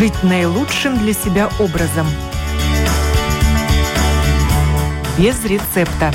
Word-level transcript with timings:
жить 0.00 0.22
наилучшим 0.22 0.96
для 0.96 1.12
себя 1.12 1.50
образом. 1.58 2.06
Без 5.18 5.44
рецепта. 5.44 6.10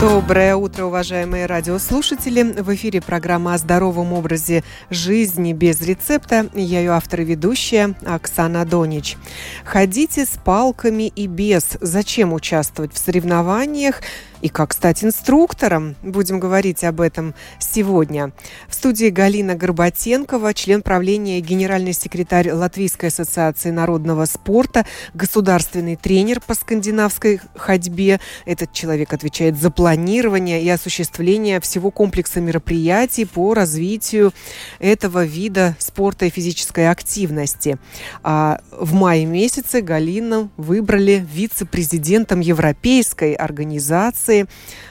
Доброе 0.00 0.54
утро, 0.54 0.84
уважаемые 0.84 1.46
радиослушатели. 1.46 2.44
В 2.62 2.72
эфире 2.76 3.00
программа 3.00 3.54
о 3.54 3.58
здоровом 3.58 4.12
образе 4.12 4.62
жизни 4.88 5.52
без 5.52 5.80
рецепта. 5.80 6.48
Я 6.54 6.78
ее 6.78 6.92
автор 6.92 7.22
и 7.22 7.24
ведущая 7.24 7.96
Оксана 8.06 8.64
Донич. 8.64 9.16
Ходите 9.64 10.26
с 10.26 10.38
палками 10.42 11.08
и 11.08 11.26
без. 11.26 11.76
Зачем 11.80 12.32
участвовать 12.32 12.94
в 12.94 12.98
соревнованиях? 12.98 14.00
И 14.42 14.48
как 14.48 14.72
стать 14.72 15.04
инструктором. 15.04 15.96
Будем 16.02 16.40
говорить 16.40 16.84
об 16.84 17.00
этом 17.00 17.34
сегодня. 17.58 18.32
В 18.68 18.74
студии 18.74 19.08
Галина 19.08 19.54
Горбатенкова, 19.54 20.54
член 20.54 20.82
правления 20.82 21.38
и 21.38 21.42
генеральный 21.42 21.92
секретарь 21.92 22.50
Латвийской 22.52 23.06
ассоциации 23.06 23.70
народного 23.70 24.24
спорта, 24.24 24.86
государственный 25.14 25.96
тренер 25.96 26.40
по 26.40 26.54
скандинавской 26.54 27.40
ходьбе. 27.56 28.20
Этот 28.46 28.72
человек 28.72 29.12
отвечает 29.12 29.58
за 29.58 29.70
планирование 29.70 30.62
и 30.62 30.68
осуществление 30.68 31.60
всего 31.60 31.90
комплекса 31.90 32.40
мероприятий 32.40 33.24
по 33.24 33.54
развитию 33.54 34.32
этого 34.78 35.24
вида 35.24 35.76
спорта 35.78 36.26
и 36.26 36.30
физической 36.30 36.88
активности. 36.88 37.78
А 38.22 38.60
в 38.72 38.94
мае 38.94 39.26
месяце 39.26 39.80
Галину 39.80 40.50
выбрали 40.56 41.26
вице-президентом 41.30 42.40
Европейской 42.40 43.34
организации 43.34 44.29
Франции. 44.30 44.46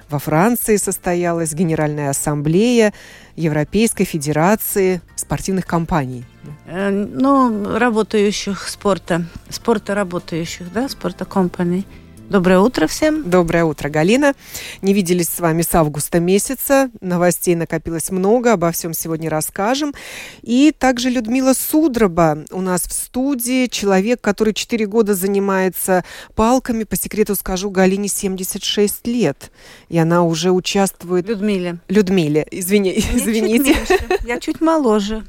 Во 0.10 0.18
Франции 0.18 0.78
состоялась 0.78 1.54
Генеральная 1.54 2.10
ассамблея 2.10 2.94
Европейской 3.36 4.06
Федерации 4.06 5.02
спортивных 5.16 5.66
компаний. 5.66 6.26
Э, 6.66 6.90
ну, 6.90 7.78
работающих 7.78 8.68
спорта, 8.68 9.26
спорта 9.50 9.94
работающих, 9.96 10.74
да, 10.74 10.90
спорта 10.90 11.26
компаний. 11.26 11.86
Доброе 12.30 12.60
утро 12.60 12.86
всем. 12.86 13.28
Доброе 13.28 13.66
утро, 13.66 13.90
Галина. 13.90 14.36
Не 14.84 14.94
виделись 14.94 15.30
с 15.30 15.40
вами 15.40 15.64
с 15.64 15.74
августа 15.74 16.20
месяца. 16.20 16.92
Новостей 17.02 17.56
накопилось 17.56 18.12
много, 18.12 18.54
обо 18.54 18.72
всем 18.72 18.94
сегодня 18.94 19.32
расскажем. 19.32 19.96
И 20.44 20.72
также 20.78 21.10
Людмила 21.10 21.54
Судроба 21.54 22.46
у 22.52 22.62
нас 22.62 22.84
в 22.84 22.92
студии. 22.94 23.66
Человек, 23.66 24.22
который 24.22 24.54
4 24.54 24.86
года 24.86 25.16
занимается 25.16 26.06
палками. 26.36 26.84
По 26.84 26.96
секрету 26.96 27.34
скажу, 27.34 27.72
Галине 27.72 28.08
76 28.08 29.08
лет. 29.08 29.52
И 29.90 29.98
она 29.98 30.24
уже 30.24 30.52
участвует... 30.52 31.28
Людмиле. 31.28 31.80
Людмиле, 31.88 32.48
извини, 32.52 32.92
извините. 33.12 33.74
Чуть 33.74 34.28
Я 34.28 34.40
чуть 34.40 34.62
моложе. 34.62 35.24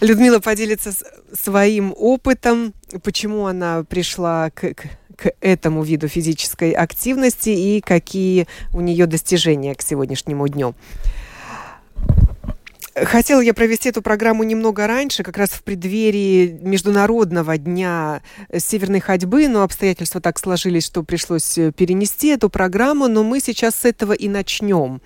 Людмила 0.00 0.40
поделится 0.40 0.92
своим 1.32 1.94
опытом, 1.96 2.74
почему 3.04 3.46
она 3.46 3.84
пришла 3.84 4.50
к, 4.50 4.74
к 4.74 4.88
к 5.16 5.32
этому 5.40 5.82
виду 5.82 6.08
физической 6.08 6.72
активности 6.72 7.50
и 7.50 7.80
какие 7.80 8.46
у 8.72 8.80
нее 8.80 9.06
достижения 9.06 9.74
к 9.74 9.82
сегодняшнему 9.82 10.46
дню. 10.48 10.74
Хотела 12.94 13.40
я 13.40 13.54
провести 13.54 13.88
эту 13.88 14.02
программу 14.02 14.44
немного 14.44 14.86
раньше, 14.86 15.24
как 15.24 15.36
раз 15.36 15.50
в 15.50 15.64
преддверии 15.64 16.56
Международного 16.62 17.58
дня 17.58 18.22
северной 18.56 19.00
ходьбы, 19.00 19.48
но 19.48 19.62
обстоятельства 19.62 20.20
так 20.20 20.38
сложились, 20.38 20.86
что 20.86 21.02
пришлось 21.02 21.54
перенести 21.76 22.28
эту 22.28 22.50
программу, 22.50 23.08
но 23.08 23.24
мы 23.24 23.40
сейчас 23.40 23.74
с 23.74 23.84
этого 23.84 24.12
и 24.12 24.28
начнем. 24.28 25.02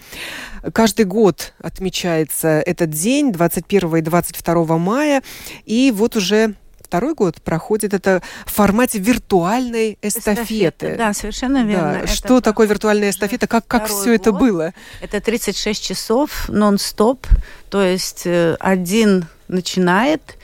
Каждый 0.75 1.07
год 1.07 1.55
отмечается 1.61 2.61
этот 2.61 2.91
день, 2.91 3.33
21 3.33 3.97
и 3.97 4.01
22 4.03 4.79
мая, 4.79 5.23
и 5.65 5.91
вот 5.91 6.15
уже 6.15 6.57
второй 6.89 7.13
год 7.13 7.43
проходит 7.43 7.93
это 7.93 8.23
в 8.47 8.53
формате 8.53 8.99
виртуальной 8.99 9.99
эстафеты. 10.01 10.33
эстафеты 10.33 10.97
да, 10.97 11.13
совершенно 11.13 11.63
верно. 11.63 12.01
Да. 12.01 12.07
Что 12.07 12.41
такое 12.41 12.67
виртуальная 12.67 13.11
эстафета? 13.11 13.47
Как, 13.47 13.67
как 13.67 13.89
все 13.89 14.15
это 14.15 14.33
было? 14.33 14.73
Это 15.03 15.21
36 15.21 15.85
часов 15.85 16.49
нон-стоп, 16.49 17.27
то 17.69 17.83
есть 17.83 18.23
э, 18.25 18.57
один 18.59 19.27
начинает, 19.49 20.39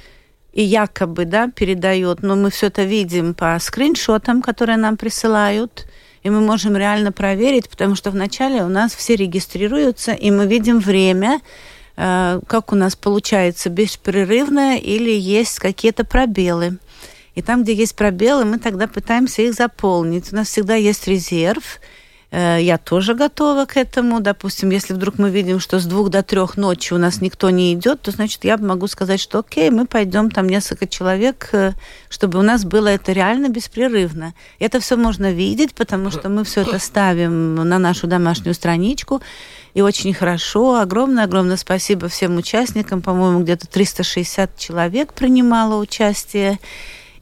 и 0.52 0.62
якобы 0.62 1.24
да, 1.24 1.48
передает, 1.48 2.22
но 2.22 2.36
мы 2.36 2.50
все 2.50 2.66
это 2.66 2.84
видим 2.84 3.32
по 3.32 3.58
скриншотам, 3.58 4.42
которые 4.42 4.76
нам 4.76 4.98
присылают, 4.98 5.86
и 6.22 6.28
мы 6.28 6.40
можем 6.40 6.76
реально 6.76 7.10
проверить, 7.10 7.70
потому 7.70 7.94
что 7.94 8.10
вначале 8.10 8.62
у 8.62 8.68
нас 8.68 8.94
все 8.94 9.16
регистрируются, 9.16 10.12
и 10.12 10.30
мы 10.30 10.46
видим 10.46 10.78
время, 10.78 11.40
как 11.96 12.72
у 12.72 12.76
нас 12.76 12.96
получается 12.96 13.70
беспрерывно 13.70 14.78
или 14.78 15.10
есть 15.10 15.58
какие-то 15.58 16.04
пробелы. 16.04 16.78
И 17.34 17.42
там, 17.42 17.62
где 17.62 17.74
есть 17.74 17.96
пробелы, 17.96 18.44
мы 18.44 18.58
тогда 18.58 18.86
пытаемся 18.86 19.42
их 19.42 19.54
заполнить. 19.54 20.32
У 20.32 20.36
нас 20.36 20.48
всегда 20.48 20.74
есть 20.74 21.06
резерв. 21.08 21.80
Э, 22.34 22.58
я 22.60 22.78
тоже 22.78 23.14
готова 23.14 23.64
к 23.64 23.76
этому. 23.76 24.18
Допустим, 24.20 24.70
если 24.70 24.92
вдруг 24.92 25.18
мы 25.18 25.30
видим, 25.30 25.60
что 25.60 25.78
с 25.78 25.84
двух 25.84 26.10
до 26.10 26.24
трех 26.24 26.56
ночи 26.56 26.92
у 26.92 26.98
нас 26.98 27.20
никто 27.20 27.48
не 27.50 27.74
идет, 27.74 28.02
то 28.02 28.10
значит 28.10 28.44
я 28.44 28.56
могу 28.56 28.88
сказать, 28.88 29.20
что 29.20 29.38
окей, 29.38 29.70
мы 29.70 29.86
пойдем 29.86 30.32
там 30.32 30.48
несколько 30.48 30.88
человек, 30.88 31.50
э, 31.52 31.74
чтобы 32.08 32.40
у 32.40 32.42
нас 32.42 32.64
было 32.64 32.88
это 32.88 33.12
реально 33.12 33.50
беспрерывно. 33.50 34.34
Это 34.58 34.80
все 34.80 34.96
можно 34.96 35.30
видеть, 35.30 35.74
потому 35.74 36.10
что 36.10 36.28
мы 36.28 36.42
все 36.42 36.62
это 36.62 36.80
ставим 36.80 37.54
на 37.54 37.78
нашу 37.78 38.08
домашнюю 38.08 38.54
страничку 38.54 39.22
и 39.74 39.80
очень 39.80 40.12
хорошо. 40.12 40.80
Огромное-огромное 40.80 41.56
спасибо 41.56 42.08
всем 42.08 42.36
участникам. 42.36 43.00
По-моему, 43.00 43.44
где-то 43.44 43.68
360 43.68 44.58
человек 44.58 45.12
принимало 45.12 45.80
участие. 45.80 46.58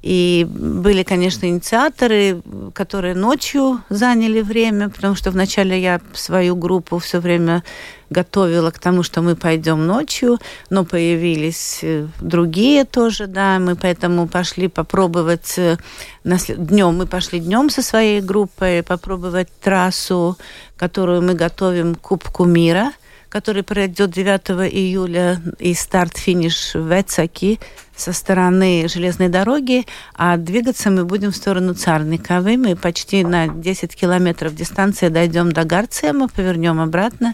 И 0.03 0.45
были, 0.49 1.05
конечно, 1.05 1.47
инициаторы, 1.47 2.43
которые 2.75 3.15
ночью 3.15 3.83
заняли 3.89 4.41
время, 4.41 4.89
потому 4.89 5.15
что 5.15 5.31
вначале 5.31 5.81
я 5.81 6.01
свою 6.13 6.57
группу 6.57 6.99
все 6.99 7.21
время 7.21 7.63
готовила 8.11 8.73
к 8.73 8.81
тому, 8.81 9.05
что 9.05 9.23
мы 9.23 9.37
пойдем 9.37 9.87
ночью, 9.87 10.39
но 10.71 10.85
появились 10.85 11.79
э, 11.83 12.09
другие 12.21 12.85
тоже, 12.85 13.27
да, 13.27 13.59
мы 13.59 13.77
поэтому 13.77 14.27
пошли 14.27 14.69
попробовать 14.69 15.55
э, 15.57 15.79
днем, 16.25 16.97
мы 16.97 17.07
пошли 17.07 17.39
днем 17.39 17.71
со 17.71 17.81
своей 17.81 18.21
группой 18.21 18.83
попробовать 18.83 19.49
трассу, 19.63 20.37
которую 20.77 21.23
мы 21.23 21.35
готовим 21.35 21.95
к 21.95 22.01
Кубку 22.01 22.45
мира– 22.45 22.93
который 23.33 23.63
пройдет 23.63 24.11
9 24.11 24.51
июля 24.71 25.41
и 25.59 25.73
старт-финиш 25.73 26.75
в 26.75 26.87
Вецаки 26.87 27.59
со 27.97 28.13
стороны 28.13 28.87
железной 28.89 29.31
дороги, 29.31 29.87
а 30.15 30.37
двигаться 30.37 30.91
мы 30.91 31.07
будем 31.07 31.33
в 31.33 31.37
сторону 31.37 31.73
Царниковой. 31.73 32.59
Мы 32.59 32.77
почти 32.77 33.25
на 33.25 33.49
10 33.49 33.97
километров 33.97 34.55
дистанции 34.55 35.09
дойдем 35.09 35.51
до 35.51 35.65
Гарцема, 35.65 36.29
повернем 36.29 36.79
обратно. 36.79 37.33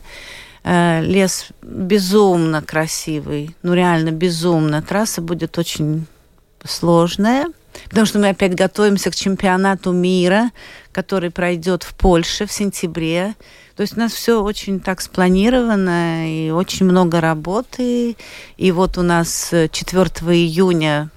Э, 0.62 1.00
лес 1.02 1.48
безумно 1.62 2.62
красивый, 2.62 3.56
ну 3.64 3.74
реально 3.74 4.12
безумно. 4.12 4.82
Трасса 4.82 5.20
будет 5.20 5.58
очень 5.58 6.06
сложная, 6.64 7.46
потому 7.84 8.06
что 8.06 8.18
мы 8.18 8.30
опять 8.30 8.54
готовимся 8.54 9.10
к 9.10 9.16
чемпионату 9.16 9.92
мира, 9.92 10.50
который 10.92 11.30
пройдет 11.30 11.82
в 11.82 11.94
Польше 11.94 12.46
в 12.46 12.52
сентябре. 12.52 13.34
То 13.76 13.82
есть 13.82 13.96
у 13.96 14.00
нас 14.00 14.12
все 14.12 14.42
очень 14.42 14.80
так 14.80 15.00
спланировано 15.00 16.28
и 16.28 16.50
очень 16.50 16.86
много 16.86 17.20
работы. 17.20 18.16
И 18.56 18.72
вот 18.72 18.98
у 18.98 19.02
нас 19.02 19.50
4 19.50 19.70
июня 20.34 21.10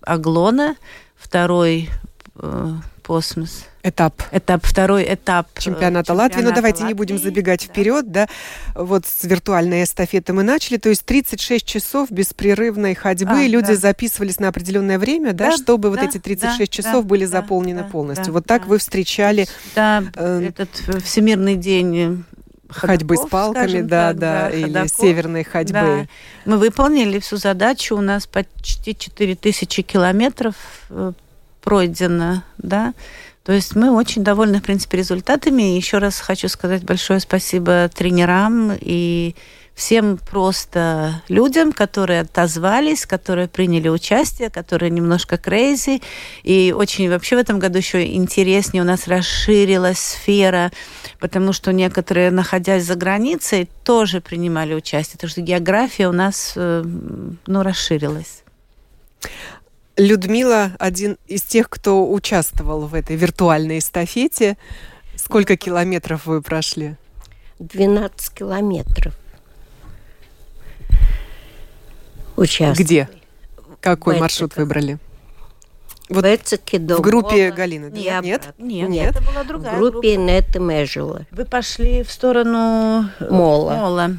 Аглона, 0.00 0.76
второй 1.16 1.90
э, 2.36 2.74
космос 3.06 3.64
этап. 3.84 4.20
Этап, 4.32 4.64
второй 4.64 5.04
этап 5.04 5.46
чемпионата, 5.58 5.62
чемпионата 5.62 6.12
Латвии. 6.12 6.42
Но 6.42 6.50
давайте 6.50 6.78
Латвии, 6.82 6.88
не 6.88 6.94
будем 6.94 7.18
забегать 7.18 7.64
да. 7.66 7.72
вперед, 7.72 8.10
да. 8.10 8.28
Вот 8.74 9.06
с 9.06 9.22
виртуальной 9.24 9.84
эстафеты 9.84 10.32
мы 10.32 10.42
начали, 10.42 10.76
то 10.76 10.88
есть 10.88 11.04
36 11.04 11.64
часов 11.64 12.10
беспрерывной 12.10 12.94
ходьбы, 12.94 13.44
а, 13.44 13.46
люди 13.46 13.68
да. 13.68 13.76
записывались 13.76 14.40
на 14.40 14.48
определенное 14.48 14.98
время, 14.98 15.32
да, 15.32 15.50
да 15.50 15.56
чтобы 15.56 15.90
да, 15.90 16.00
вот 16.00 16.02
эти 16.02 16.18
36 16.18 16.58
да, 16.58 16.66
часов 16.66 17.04
да, 17.04 17.08
были 17.08 17.26
да, 17.26 17.40
заполнены 17.40 17.82
да, 17.82 17.88
полностью. 17.88 18.26
Да, 18.26 18.32
вот 18.32 18.46
так 18.46 18.62
да. 18.62 18.68
вы 18.68 18.78
встречали... 18.78 19.46
Да, 19.74 20.02
э, 20.16 20.48
этот 20.48 20.70
Всемирный 21.04 21.54
день 21.54 22.24
ходьбы 22.68 23.16
с 23.16 23.26
палками, 23.28 23.82
да, 23.82 24.08
так, 24.08 24.18
да, 24.18 24.48
да, 24.48 24.50
или 24.50 24.72
ходоков. 24.72 24.90
северной 24.90 25.44
ходьбы. 25.44 25.72
Да. 25.72 26.06
Мы 26.44 26.58
выполнили 26.58 27.20
всю 27.20 27.36
задачу, 27.36 27.96
у 27.96 28.00
нас 28.00 28.26
почти 28.26 28.96
4000 28.96 29.82
километров 29.82 30.56
э, 30.90 31.12
пройдено, 31.66 32.44
да, 32.58 32.94
то 33.42 33.52
есть 33.52 33.74
мы 33.74 33.92
очень 33.92 34.22
довольны, 34.22 34.60
в 34.60 34.62
принципе, 34.62 34.98
результатами. 34.98 35.76
Еще 35.76 35.98
раз 35.98 36.20
хочу 36.20 36.48
сказать 36.48 36.84
большое 36.84 37.20
спасибо 37.20 37.88
тренерам 37.92 38.72
и 38.80 39.34
всем 39.74 40.16
просто 40.16 41.22
людям, 41.28 41.72
которые 41.72 42.22
отозвались, 42.22 43.04
которые 43.04 43.46
приняли 43.46 43.88
участие, 43.88 44.48
которые 44.48 44.90
немножко 44.90 45.38
крейзи. 45.38 46.02
И 46.42 46.74
очень 46.76 47.08
вообще 47.08 47.36
в 47.36 47.40
этом 47.40 47.58
году 47.58 47.78
еще 47.78 48.04
интереснее 48.14 48.82
у 48.82 48.86
нас 48.86 49.06
расширилась 49.06 49.98
сфера, 49.98 50.72
потому 51.20 51.52
что 51.52 51.72
некоторые, 51.72 52.30
находясь 52.30 52.84
за 52.84 52.94
границей, 52.94 53.68
тоже 53.84 54.20
принимали 54.20 54.74
участие. 54.74 55.18
Потому 55.18 55.30
что 55.30 55.40
география 55.40 56.08
у 56.08 56.12
нас 56.12 56.54
э, 56.56 56.84
ну, 57.46 57.62
расширилась. 57.62 58.42
Людмила 59.96 60.72
один 60.78 61.16
из 61.26 61.42
тех, 61.42 61.70
кто 61.70 62.10
участвовал 62.10 62.86
в 62.86 62.94
этой 62.94 63.16
виртуальной 63.16 63.78
эстафете. 63.78 64.58
Сколько 65.16 65.56
километров 65.56 66.26
вы 66.26 66.42
прошли? 66.42 66.96
12 67.58 68.34
километров 68.34 69.14
участок. 72.36 72.84
Где? 72.84 73.08
Какой 73.80 74.20
маршрут 74.20 74.56
выбрали? 74.56 74.98
Вот 76.08 76.24
в 76.24 77.00
группе 77.00 77.50
Галины, 77.50 77.90
да? 77.90 77.96
Нет, 77.96 78.22
нет, 78.22 78.54
нет, 78.58 78.88
нет, 78.88 79.16
это 79.16 79.24
была 79.24 79.42
другая 79.42 79.74
В 79.74 79.78
группе 79.78 80.14
группа. 80.14 80.30
Нета 80.30 80.60
Межела. 80.60 81.26
Вы 81.32 81.44
пошли 81.44 82.04
в 82.04 82.12
сторону 82.12 83.10
э, 83.18 83.28
Мола. 83.28 83.76
Мола. 83.76 84.10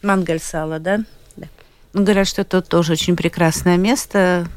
Мангальсала, 0.00 0.78
да? 0.78 1.00
Да. 1.36 1.48
Ну, 1.92 2.02
говорят, 2.04 2.26
что 2.26 2.42
это 2.42 2.62
тоже 2.62 2.92
очень 2.92 3.14
прекрасное 3.14 3.76
место, 3.76 4.48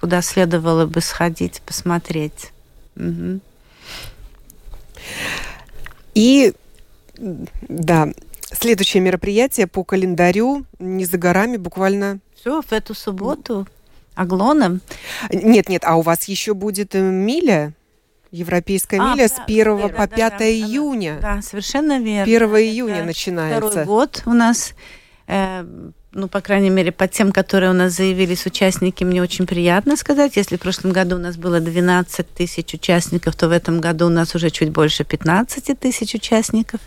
куда 0.00 0.22
следовало 0.22 0.86
бы 0.86 1.00
сходить, 1.00 1.62
посмотреть. 1.62 2.52
Угу. 2.96 3.40
И, 6.14 6.52
да, 7.16 8.08
следующее 8.52 9.00
мероприятие 9.00 9.66
по 9.66 9.84
календарю 9.84 10.64
не 10.78 11.04
за 11.04 11.18
горами, 11.18 11.56
буквально 11.56 12.18
все, 12.34 12.60
в 12.60 12.72
эту 12.72 12.94
субботу 12.94 13.66
Аглоном. 14.14 14.80
Нет, 15.30 15.68
нет, 15.68 15.82
а 15.84 15.96
у 15.96 16.02
вас 16.02 16.24
еще 16.24 16.54
будет 16.54 16.94
э, 16.94 17.00
миля? 17.00 17.72
Европейская 18.30 18.98
а, 18.98 19.12
миля 19.12 19.28
да, 19.28 19.34
с 19.34 19.38
1 19.46 19.78
да, 19.78 19.88
по 19.88 20.08
5 20.08 20.38
да, 20.38 20.44
июня. 20.50 21.18
Да, 21.20 21.42
совершенно 21.42 21.98
верно. 21.98 22.22
1 22.22 22.42
июня 22.56 22.96
Это 22.96 23.04
начинается. 23.04 23.68
Второй 23.68 23.84
год 23.84 24.22
у 24.24 24.32
нас, 24.32 24.72
э, 25.26 25.64
ну, 26.14 26.28
по 26.28 26.40
крайней 26.40 26.70
мере, 26.70 26.92
по 26.92 27.08
тем, 27.08 27.32
которые 27.32 27.70
у 27.70 27.74
нас 27.74 27.94
заявились 27.94 28.44
участники, 28.44 29.02
мне 29.02 29.22
очень 29.22 29.46
приятно 29.46 29.96
сказать. 29.96 30.36
Если 30.36 30.56
в 30.56 30.60
прошлом 30.60 30.92
году 30.92 31.16
у 31.16 31.18
нас 31.18 31.36
было 31.36 31.58
12 31.58 32.34
тысяч 32.34 32.74
участников, 32.74 33.34
то 33.34 33.48
в 33.48 33.50
этом 33.50 33.80
году 33.80 34.06
у 34.06 34.10
нас 34.10 34.34
уже 34.34 34.50
чуть 34.50 34.70
больше 34.70 35.04
15 35.04 35.78
тысяч 35.78 36.14
участников. 36.14 36.80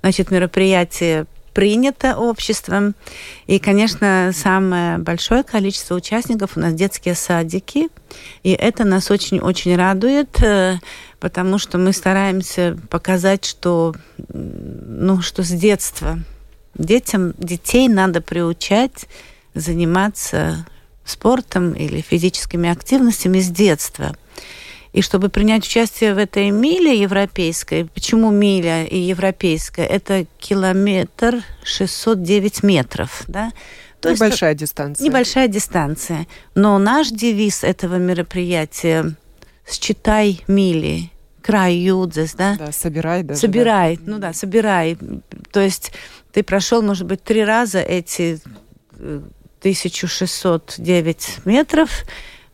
Значит, 0.00 0.30
мероприятие 0.30 1.26
принято 1.52 2.16
обществом. 2.16 2.94
И, 3.46 3.58
конечно, 3.58 4.30
самое 4.32 4.98
большое 4.98 5.42
количество 5.42 5.96
участников 5.96 6.56
у 6.56 6.60
нас 6.60 6.72
детские 6.72 7.14
садики. 7.14 7.88
И 8.42 8.52
это 8.52 8.84
нас 8.84 9.10
очень-очень 9.10 9.76
радует, 9.76 10.42
э, 10.42 10.78
потому 11.20 11.58
что 11.58 11.78
мы 11.78 11.92
стараемся 11.92 12.78
показать, 12.88 13.44
что, 13.44 13.94
ну, 14.32 15.20
что 15.20 15.42
с 15.42 15.50
детства 15.50 16.18
детям, 16.74 17.34
детей 17.38 17.88
надо 17.88 18.20
приучать 18.20 19.06
заниматься 19.54 20.66
спортом 21.04 21.72
или 21.72 22.00
физическими 22.00 22.70
активностями 22.70 23.40
с 23.40 23.48
детства. 23.48 24.14
И 24.92 25.00
чтобы 25.00 25.30
принять 25.30 25.64
участие 25.64 26.14
в 26.14 26.18
этой 26.18 26.50
миле 26.50 27.00
европейской, 27.00 27.84
почему 27.84 28.30
миля 28.30 28.84
и 28.84 28.98
европейская? 28.98 29.86
Это 29.86 30.26
километр 30.38 31.42
609 31.64 32.62
метров, 32.62 33.22
да? 33.26 33.52
То 34.00 34.12
небольшая 34.12 34.50
есть, 34.50 34.60
дистанция. 34.60 35.04
Небольшая 35.04 35.48
дистанция. 35.48 36.26
Но 36.54 36.78
наш 36.78 37.08
девиз 37.08 37.64
этого 37.64 37.96
мероприятия 37.96 39.14
«Считай 39.66 40.42
мили», 40.46 41.10
край 41.40 41.76
Юдзес, 41.76 42.34
да? 42.34 42.56
Да, 42.58 42.72
собирай 42.72 43.22
даже. 43.22 43.40
Собирай, 43.40 43.96
да. 43.96 44.02
ну 44.06 44.18
да, 44.18 44.32
собирай. 44.32 44.98
То 45.52 45.60
есть 45.60 45.92
ты 46.32 46.42
прошел, 46.42 46.82
может 46.82 47.06
быть, 47.06 47.22
три 47.22 47.44
раза 47.44 47.80
эти 47.80 48.40
1609 48.94 51.38
э, 51.44 51.48
метров, 51.48 51.90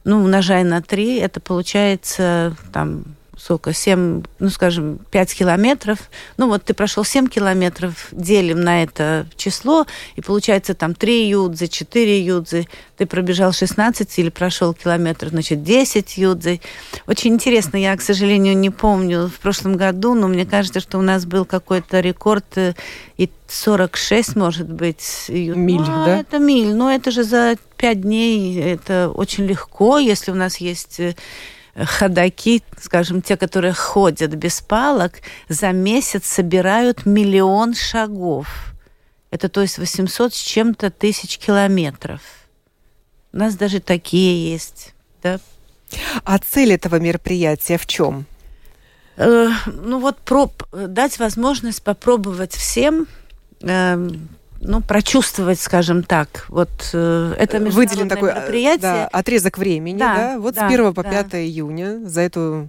ну, 0.04 0.18
умножая 0.18 0.64
на 0.64 0.82
3, 0.82 1.16
это 1.18 1.40
получается 1.40 2.54
там 2.72 3.16
сколько, 3.38 3.72
7, 3.72 4.22
ну, 4.38 4.50
скажем, 4.50 4.98
5 5.10 5.34
километров. 5.34 5.98
Ну, 6.36 6.48
вот 6.48 6.64
ты 6.64 6.74
прошел 6.74 7.04
7 7.04 7.28
километров, 7.28 8.08
делим 8.12 8.60
на 8.60 8.82
это 8.82 9.26
число, 9.36 9.86
и 10.16 10.20
получается 10.20 10.74
там 10.74 10.94
3 10.94 11.28
юдзы, 11.28 11.68
4 11.68 12.20
юдзы. 12.20 12.66
Ты 12.96 13.06
пробежал 13.06 13.52
16 13.52 14.18
или 14.18 14.28
прошел 14.28 14.74
километр, 14.74 15.28
значит, 15.28 15.62
10 15.62 16.18
юдзы. 16.18 16.60
Очень 17.06 17.34
интересно, 17.34 17.76
я, 17.76 17.96
к 17.96 18.02
сожалению, 18.02 18.56
не 18.56 18.70
помню 18.70 19.28
в 19.28 19.38
прошлом 19.40 19.76
году, 19.76 20.14
но 20.14 20.28
мне 20.28 20.44
кажется, 20.44 20.80
что 20.80 20.98
у 20.98 21.02
нас 21.02 21.24
был 21.24 21.44
какой-то 21.44 22.00
рекорд 22.00 22.44
э, 22.56 22.74
и 23.16 23.30
46, 23.46 24.36
может 24.36 24.70
быть, 24.70 25.26
Миль, 25.28 25.80
а, 25.86 26.04
да? 26.04 26.18
Это 26.18 26.38
миль, 26.38 26.74
но 26.74 26.90
это 26.90 27.10
же 27.10 27.24
за 27.24 27.56
5 27.76 28.00
дней, 28.02 28.60
это 28.60 29.10
очень 29.14 29.46
легко, 29.46 29.98
если 29.98 30.30
у 30.30 30.34
нас 30.34 30.58
есть 30.58 31.00
э, 31.00 31.14
ходаки, 31.84 32.62
скажем, 32.80 33.22
те, 33.22 33.36
которые 33.36 33.72
ходят 33.72 34.34
без 34.34 34.60
палок, 34.60 35.14
за 35.48 35.72
месяц 35.72 36.26
собирают 36.26 37.06
миллион 37.06 37.74
шагов. 37.74 38.74
Это 39.30 39.48
то 39.48 39.60
есть 39.60 39.78
800 39.78 40.34
с 40.34 40.38
чем-то 40.38 40.90
тысяч 40.90 41.38
километров. 41.38 42.20
У 43.32 43.36
нас 43.36 43.56
даже 43.56 43.80
такие 43.80 44.50
есть. 44.50 44.94
Да? 45.22 45.38
А 46.24 46.38
цель 46.38 46.72
этого 46.72 46.96
мероприятия 46.96 47.78
в 47.78 47.86
чем? 47.86 48.26
Э, 49.16 49.50
ну 49.66 49.98
вот 50.00 50.18
проб, 50.18 50.64
дать 50.72 51.18
возможность 51.18 51.82
попробовать 51.82 52.54
всем 52.54 53.06
э, 53.60 54.10
ну, 54.60 54.80
прочувствовать, 54.80 55.60
скажем 55.60 56.02
так, 56.02 56.46
вот 56.48 56.68
э, 56.92 57.34
это 57.38 57.58
Выделен 57.58 58.08
такой 58.08 58.30
э, 58.30 58.34
мероприятие. 58.34 58.80
Да, 58.80 59.08
отрезок 59.08 59.58
времени, 59.58 59.98
да, 59.98 60.14
да? 60.14 60.38
вот 60.38 60.54
да, 60.54 60.68
с 60.68 60.72
1 60.72 60.94
по 60.94 61.02
да. 61.02 61.10
5 61.10 61.34
июня 61.34 62.00
за 62.04 62.22
эту... 62.22 62.68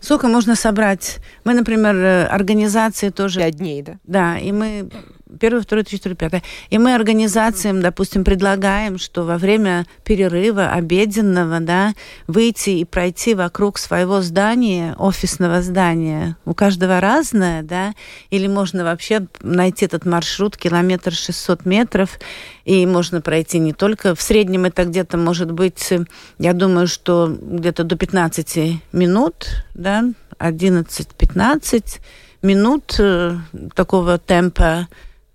Сколько 0.00 0.28
можно 0.28 0.56
собрать? 0.56 1.18
Мы, 1.44 1.54
например, 1.54 1.96
э, 1.96 2.26
организации 2.26 3.10
тоже... 3.10 3.40
Пять 3.40 3.56
дней, 3.56 3.82
да? 3.82 3.98
Да, 4.04 4.38
и 4.38 4.52
мы 4.52 4.90
первое, 5.38 5.62
второе, 5.62 5.84
третье, 5.84 5.98
четвертое, 5.98 6.18
пятое. 6.18 6.42
И 6.70 6.78
мы 6.78 6.94
организациям, 6.94 7.80
допустим, 7.80 8.24
предлагаем, 8.24 8.98
что 8.98 9.24
во 9.24 9.38
время 9.38 9.86
перерыва 10.04 10.70
обеденного, 10.70 11.60
да, 11.60 11.94
выйти 12.26 12.70
и 12.70 12.84
пройти 12.84 13.34
вокруг 13.34 13.78
своего 13.78 14.20
здания, 14.20 14.94
офисного 14.98 15.62
здания. 15.62 16.36
У 16.44 16.54
каждого 16.54 17.00
разное, 17.00 17.62
да, 17.62 17.94
или 18.30 18.46
можно 18.46 18.84
вообще 18.84 19.26
найти 19.42 19.84
этот 19.84 20.04
маршрут 20.06 20.56
километр 20.56 21.12
600 21.12 21.64
метров, 21.64 22.18
и 22.64 22.86
можно 22.86 23.20
пройти 23.20 23.58
не 23.58 23.72
только, 23.72 24.14
в 24.14 24.22
среднем 24.22 24.64
это 24.64 24.84
где-то 24.84 25.16
может 25.16 25.52
быть, 25.52 25.92
я 26.38 26.52
думаю, 26.52 26.86
что 26.86 27.36
где-то 27.40 27.84
до 27.84 27.96
15 27.96 28.82
минут, 28.92 29.48
да, 29.74 30.04
11-15 30.38 32.00
минут 32.42 32.96
э, 32.98 33.36
такого 33.74 34.18
темпа 34.18 34.88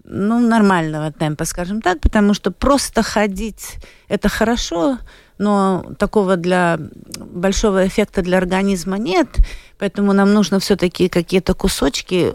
ну, 0.08 0.40
нормального 0.40 1.12
темпа, 1.12 1.46
скажем 1.46 1.82
так, 1.82 2.00
потому 2.00 2.34
что 2.34 2.52
просто 2.52 3.04
ходить 3.04 3.76
это 4.08 4.30
хорошо, 4.30 5.00
но 5.38 5.84
такого 5.98 6.38
для 6.38 6.80
большого 7.18 7.88
эффекта 7.88 8.22
для 8.22 8.38
организма 8.38 8.98
нет, 8.98 9.28
поэтому 9.78 10.14
нам 10.14 10.34
нужно 10.34 10.60
все-таки 10.60 11.10
какие-то 11.10 11.54
кусочки 11.54 12.34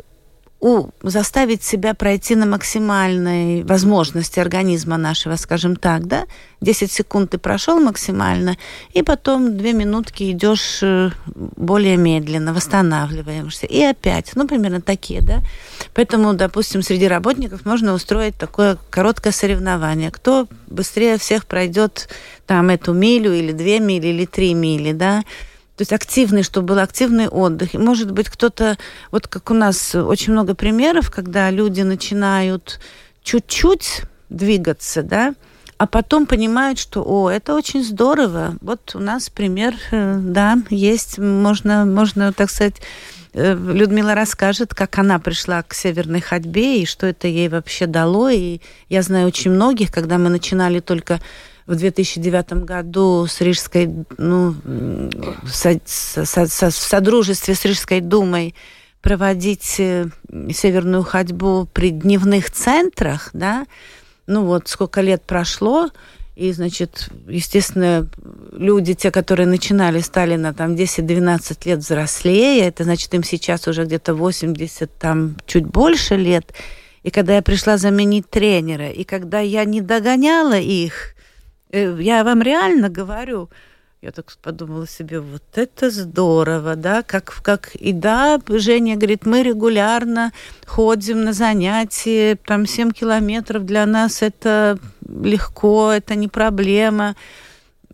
у, 0.60 0.90
заставить 1.02 1.62
себя 1.62 1.94
пройти 1.94 2.34
на 2.34 2.46
максимальной 2.46 3.64
возможности 3.64 4.40
организма 4.40 4.98
нашего, 4.98 5.36
скажем 5.36 5.76
так, 5.76 6.06
да, 6.06 6.26
10 6.60 6.92
секунд 6.92 7.30
ты 7.30 7.38
прошел 7.38 7.80
максимально, 7.80 8.56
и 8.92 9.02
потом 9.02 9.56
2 9.56 9.72
минутки 9.72 10.30
идешь 10.30 10.80
э, 10.82 11.10
более 11.34 11.96
медленно, 11.96 12.52
восстанавливаешься, 12.52 13.66
и 13.66 13.80
опять, 13.82 14.32
ну, 14.34 14.46
примерно 14.46 14.82
такие, 14.82 15.22
да. 15.22 15.40
Поэтому, 15.94 16.34
допустим, 16.34 16.82
среди 16.82 17.08
работников 17.08 17.64
можно 17.64 17.94
устроить 17.94 18.36
такое 18.36 18.76
короткое 18.90 19.32
соревнование. 19.32 20.10
Кто 20.10 20.46
быстрее 20.66 21.16
всех 21.16 21.46
пройдет 21.46 22.08
там 22.46 22.68
эту 22.68 22.92
милю 22.92 23.32
или 23.32 23.52
две 23.52 23.80
мили 23.80 24.08
или 24.08 24.26
три 24.26 24.52
мили, 24.52 24.92
да, 24.92 25.22
то 25.80 25.82
есть 25.82 25.94
активный, 25.94 26.42
чтобы 26.42 26.74
был 26.74 26.78
активный 26.78 27.28
отдых. 27.28 27.72
Может 27.72 28.10
быть, 28.10 28.28
кто-то, 28.28 28.76
вот 29.10 29.28
как 29.28 29.50
у 29.50 29.54
нас 29.54 29.94
очень 29.94 30.34
много 30.34 30.54
примеров, 30.54 31.10
когда 31.10 31.48
люди 31.48 31.80
начинают 31.80 32.80
чуть-чуть 33.22 34.02
двигаться, 34.28 35.02
да, 35.02 35.32
а 35.78 35.86
потом 35.86 36.26
понимают, 36.26 36.78
что, 36.78 37.02
о, 37.02 37.30
это 37.30 37.54
очень 37.54 37.82
здорово. 37.82 38.56
Вот 38.60 38.94
у 38.94 38.98
нас 38.98 39.30
пример, 39.30 39.74
э, 39.90 40.16
да, 40.18 40.58
есть, 40.68 41.16
можно, 41.16 41.86
можно, 41.86 42.34
так 42.34 42.50
сказать, 42.50 42.82
э, 43.32 43.54
Людмила 43.54 44.14
расскажет, 44.14 44.74
как 44.74 44.98
она 44.98 45.18
пришла 45.18 45.62
к 45.62 45.72
северной 45.72 46.20
ходьбе 46.20 46.82
и 46.82 46.84
что 46.84 47.06
это 47.06 47.26
ей 47.26 47.48
вообще 47.48 47.86
дало. 47.86 48.28
И 48.28 48.60
я 48.90 49.00
знаю 49.00 49.28
очень 49.28 49.50
многих, 49.50 49.90
когда 49.90 50.18
мы 50.18 50.28
начинали 50.28 50.80
только 50.80 51.20
в 51.66 51.74
2009 51.74 52.64
году 52.64 53.26
с 53.26 53.40
Рижской, 53.40 53.88
ну, 54.18 54.54
со, 55.46 55.80
со, 55.84 56.46
со, 56.46 56.70
в 56.70 56.74
содружестве 56.74 57.54
с 57.54 57.64
Рижской 57.64 58.00
думой 58.00 58.54
проводить 59.02 59.76
э, 59.78 60.08
северную 60.52 61.02
ходьбу 61.02 61.68
при 61.72 61.90
дневных 61.90 62.50
центрах, 62.50 63.30
да, 63.32 63.66
ну 64.26 64.44
вот 64.44 64.68
сколько 64.68 65.00
лет 65.00 65.22
прошло, 65.22 65.90
и, 66.40 66.52
значит, 66.52 67.10
естественно, 67.28 68.08
люди, 68.52 68.94
те, 68.94 69.10
которые 69.10 69.46
начинали, 69.46 70.00
стали 70.00 70.36
на 70.36 70.54
там 70.54 70.74
10-12 70.74 71.68
лет 71.68 71.80
взрослее, 71.80 72.66
это 72.66 72.84
значит, 72.84 73.12
им 73.12 73.22
сейчас 73.22 73.68
уже 73.68 73.84
где-то 73.84 74.14
80, 74.14 74.90
там, 74.98 75.36
чуть 75.46 75.66
больше 75.66 76.16
лет. 76.16 76.54
И 77.02 77.10
когда 77.10 77.36
я 77.36 77.42
пришла 77.42 77.76
заменить 77.76 78.30
тренера, 78.30 78.90
и 78.90 79.04
когда 79.04 79.40
я 79.40 79.64
не 79.64 79.82
догоняла 79.82 80.58
их, 80.58 81.14
я 81.72 82.24
вам 82.24 82.42
реально 82.42 82.88
говорю, 82.88 83.48
я 84.02 84.12
так 84.12 84.32
подумала 84.42 84.86
себе, 84.86 85.20
вот 85.20 85.42
это 85.54 85.90
здорово, 85.90 86.74
да, 86.74 87.02
как, 87.02 87.40
как 87.42 87.74
и 87.74 87.92
да, 87.92 88.40
Женя 88.48 88.96
говорит, 88.96 89.26
мы 89.26 89.42
регулярно 89.42 90.32
ходим 90.66 91.24
на 91.24 91.32
занятия, 91.32 92.36
там 92.46 92.66
7 92.66 92.92
километров 92.92 93.66
для 93.66 93.84
нас 93.84 94.22
это 94.22 94.78
легко, 95.06 95.90
это 95.92 96.14
не 96.14 96.28
проблема. 96.28 97.14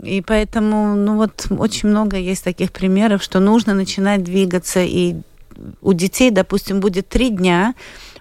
И 0.02 0.20
поэтому, 0.20 0.94
ну 0.94 1.16
вот, 1.16 1.46
очень 1.50 1.88
много 1.88 2.18
есть 2.18 2.44
таких 2.44 2.70
примеров, 2.70 3.22
что 3.22 3.40
нужно 3.40 3.74
начинать 3.74 4.22
двигаться. 4.22 4.80
И 4.82 5.16
у 5.80 5.92
детей, 5.92 6.30
допустим, 6.30 6.80
будет 6.80 7.08
три 7.08 7.30
дня, 7.30 7.74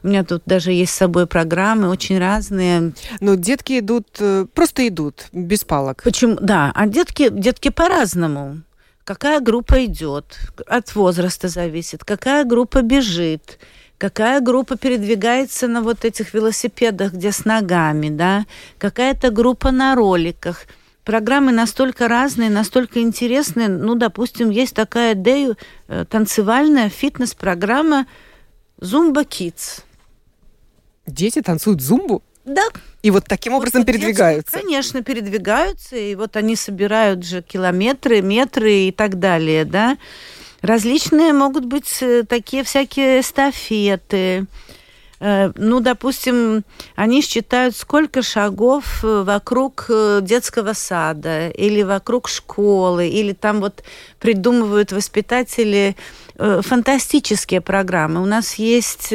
у 0.06 0.08
меня 0.08 0.24
тут 0.24 0.44
даже 0.46 0.72
есть 0.72 0.94
с 0.94 0.98
собой 0.98 1.26
программы 1.26 1.90
очень 1.90 2.20
разные. 2.20 2.94
Но 3.22 3.34
детки 3.34 3.80
идут, 3.80 4.06
э, 4.20 4.46
просто 4.54 4.88
идут, 4.88 5.26
без 5.34 5.64
палок. 5.64 6.04
Почему? 6.04 6.38
Да, 6.40 6.72
а 6.76 6.86
детки, 6.86 7.30
детки 7.30 7.70
по-разному. 7.70 8.62
Какая 9.04 9.40
группа 9.40 9.84
идет, 9.86 10.38
от 10.68 10.94
возраста 10.94 11.48
зависит, 11.48 12.04
какая 12.04 12.44
группа 12.44 12.84
бежит, 12.84 13.58
какая 13.98 14.42
группа 14.42 14.78
передвигается 14.78 15.68
на 15.68 15.82
вот 15.82 16.06
этих 16.06 16.36
велосипедах, 16.36 17.14
где 17.14 17.32
с 17.32 17.44
ногами, 17.44 18.10
да, 18.10 18.46
какая-то 18.78 19.32
группа 19.32 19.72
на 19.72 19.96
роликах. 19.96 20.68
Программы 21.04 21.52
настолько 21.52 22.08
разные, 22.08 22.52
настолько 22.52 23.02
интересные. 23.02 23.70
Ну, 23.70 23.96
допустим, 23.96 24.52
есть 24.52 24.76
такая 24.76 25.16
Дею 25.16 25.58
э, 25.88 26.06
танцевальная 26.08 26.90
фитнес-программа 26.90 28.06
Zumba 28.80 29.28
Kids. 29.28 29.82
Дети 31.06 31.42
танцуют 31.42 31.82
зумбу? 31.82 32.24
Да. 32.46 32.64
И 33.02 33.12
вот 33.12 33.26
таким 33.28 33.54
образом 33.54 33.82
вот 33.82 33.88
передвигаются? 33.88 34.52
Дети, 34.52 34.64
конечно, 34.64 35.04
передвигаются, 35.04 35.96
и 35.96 36.16
вот 36.16 36.36
они 36.36 36.56
собирают 36.56 37.24
же 37.24 37.42
километры, 37.42 38.22
метры 38.22 38.88
и 38.88 38.92
так 38.92 39.20
далее, 39.20 39.66
да. 39.66 39.98
Различные 40.62 41.34
могут 41.34 41.66
быть 41.66 42.02
э, 42.02 42.24
такие 42.28 42.64
всякие 42.64 43.22
эстафеты, 43.22 44.46
ну, 45.56 45.80
допустим, 45.80 46.64
они 46.96 47.22
считают, 47.22 47.76
сколько 47.76 48.22
шагов 48.22 49.04
э, 49.04 49.24
вокруг 49.24 49.86
э, 49.90 50.20
детского 50.22 50.74
сада 50.74 51.48
или 51.50 51.82
вокруг 51.82 52.28
школы, 52.28 53.08
или 53.08 53.34
там 53.34 53.60
вот 53.60 53.84
придумывают 54.20 54.92
воспитатели 54.92 55.96
фантастические 56.38 57.62
программы. 57.62 58.22
У 58.22 58.26
нас 58.26 58.56
есть 58.56 59.14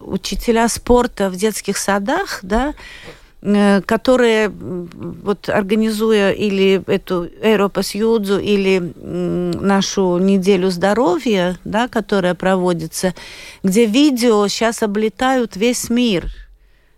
учителя 0.00 0.68
спорта 0.68 1.28
в 1.28 1.36
детских 1.36 1.76
садах, 1.76 2.38
да, 2.42 2.72
Э, 2.72 3.15
которые, 3.40 4.48
вот 4.50 5.48
организуя 5.48 6.32
или 6.32 6.82
эту 6.86 7.28
Европас 7.42 7.94
Юдзу, 7.94 8.38
или 8.38 8.92
нашу 8.96 10.18
неделю 10.18 10.70
здоровья, 10.70 11.58
да, 11.64 11.86
которая 11.86 12.34
проводится, 12.34 13.14
где 13.62 13.86
видео 13.86 14.48
сейчас 14.48 14.82
облетают 14.82 15.56
весь 15.56 15.90
мир. 15.90 16.26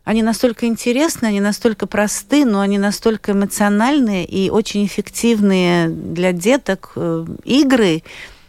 Они 0.04 0.22
настолько 0.22 0.64
интересны, 0.64 1.26
они 1.26 1.40
настолько 1.40 1.86
просты, 1.86 2.46
но 2.46 2.60
они 2.60 2.78
настолько 2.78 3.32
эмоциональные 3.32 4.24
и 4.24 4.48
очень 4.48 4.86
эффективные 4.86 5.90
для 5.90 6.32
деток 6.32 6.92
э, 6.96 7.26
игры, 7.44 8.02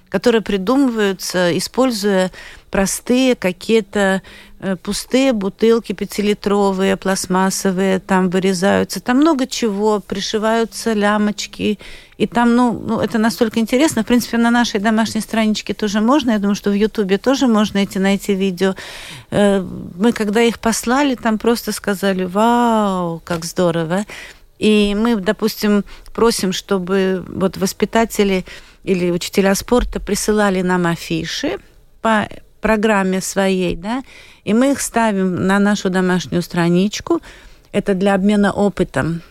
которые 0.10 0.42
придумываются, 0.42 1.58
используя 1.58 2.32
простые 2.70 3.36
какие-то 3.36 4.22
э, 4.60 4.76
пустые 4.76 5.34
бутылки 5.34 5.94
пятилитровые, 5.94 6.98
пластмассовые, 6.98 8.00
там 8.00 8.30
вырезаются, 8.30 9.00
там 9.00 9.18
много 9.18 9.48
чего, 9.48 10.00
пришиваются 10.00 10.94
лямочки, 10.94 11.80
и 12.18 12.28
там, 12.28 12.56
ну, 12.56 12.74
ну, 12.74 13.00
это 13.00 13.18
настолько 13.18 13.60
интересно. 13.60 14.04
В 14.04 14.06
принципе, 14.06 14.38
на 14.38 14.52
нашей 14.52 14.80
домашней 14.80 15.22
страничке 15.22 15.74
тоже 15.74 16.02
можно, 16.02 16.32
я 16.32 16.40
думаю, 16.40 16.56
что 16.56 16.70
в 16.70 16.74
Ютубе 16.74 17.18
тоже 17.18 17.48
можно 17.48 17.84
идти 17.84 17.98
найти 17.98 18.34
видео. 18.34 18.76
Э, 19.32 19.66
мы, 19.96 20.12
когда 20.12 20.42
их 20.42 20.60
послали, 20.60 21.16
там 21.16 21.38
просто 21.38 21.72
сказали, 21.72 22.26
вау, 22.26 23.22
как 23.24 23.46
здорово. 23.46 24.06
И 24.60 24.94
мы, 25.00 25.16
допустим, 25.16 25.86
просим, 26.14 26.52
чтобы 26.52 27.24
вот 27.28 27.56
воспитатели 27.56 28.46
или 28.90 29.12
учителя 29.12 29.54
спорта 29.54 30.00
присылали 30.00 30.62
нам 30.62 30.88
афиши 30.88 31.60
по 32.02 32.28
программе 32.60 33.22
своей, 33.22 33.76
да, 33.76 34.04
и 34.44 34.54
мы 34.54 34.72
их 34.72 34.82
ставим 34.82 35.48
на 35.48 35.60
нашу 35.60 35.92
домашнюю 35.92 36.42
страничку. 36.42 37.22
Это 37.72 37.94
для 37.94 38.16
обмена 38.16 38.52
опытом. 38.52 39.22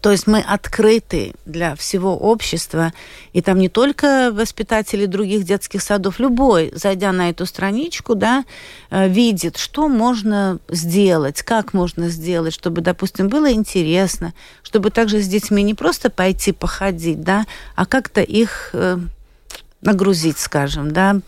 То 0.00 0.10
есть 0.10 0.26
мы 0.26 0.40
открыты 0.40 1.34
для 1.44 1.76
всего 1.76 2.16
общества, 2.16 2.92
и 3.32 3.42
там 3.42 3.58
не 3.58 3.68
только 3.68 4.30
воспитатели 4.32 5.06
других 5.06 5.44
детских 5.44 5.82
садов, 5.82 6.18
любой, 6.18 6.72
зайдя 6.74 7.12
на 7.12 7.30
эту 7.30 7.46
страничку, 7.46 8.14
да, 8.14 8.44
э, 8.90 9.08
видит, 9.08 9.58
что 9.58 9.88
можно 9.88 10.58
сделать, 10.68 11.42
как 11.42 11.74
можно 11.74 12.08
сделать, 12.08 12.54
чтобы, 12.54 12.80
допустим, 12.80 13.28
было 13.28 13.52
интересно, 13.52 14.32
чтобы 14.62 14.90
также 14.90 15.20
с 15.20 15.28
детьми 15.28 15.62
не 15.62 15.74
просто 15.74 16.10
пойти 16.10 16.52
походить, 16.52 17.22
да, 17.22 17.46
а 17.76 17.86
как-то 17.86 18.22
их 18.22 18.70
э, 18.72 18.98
нагрузить, 19.82 20.38
скажем, 20.38 20.92
да, 20.92 21.20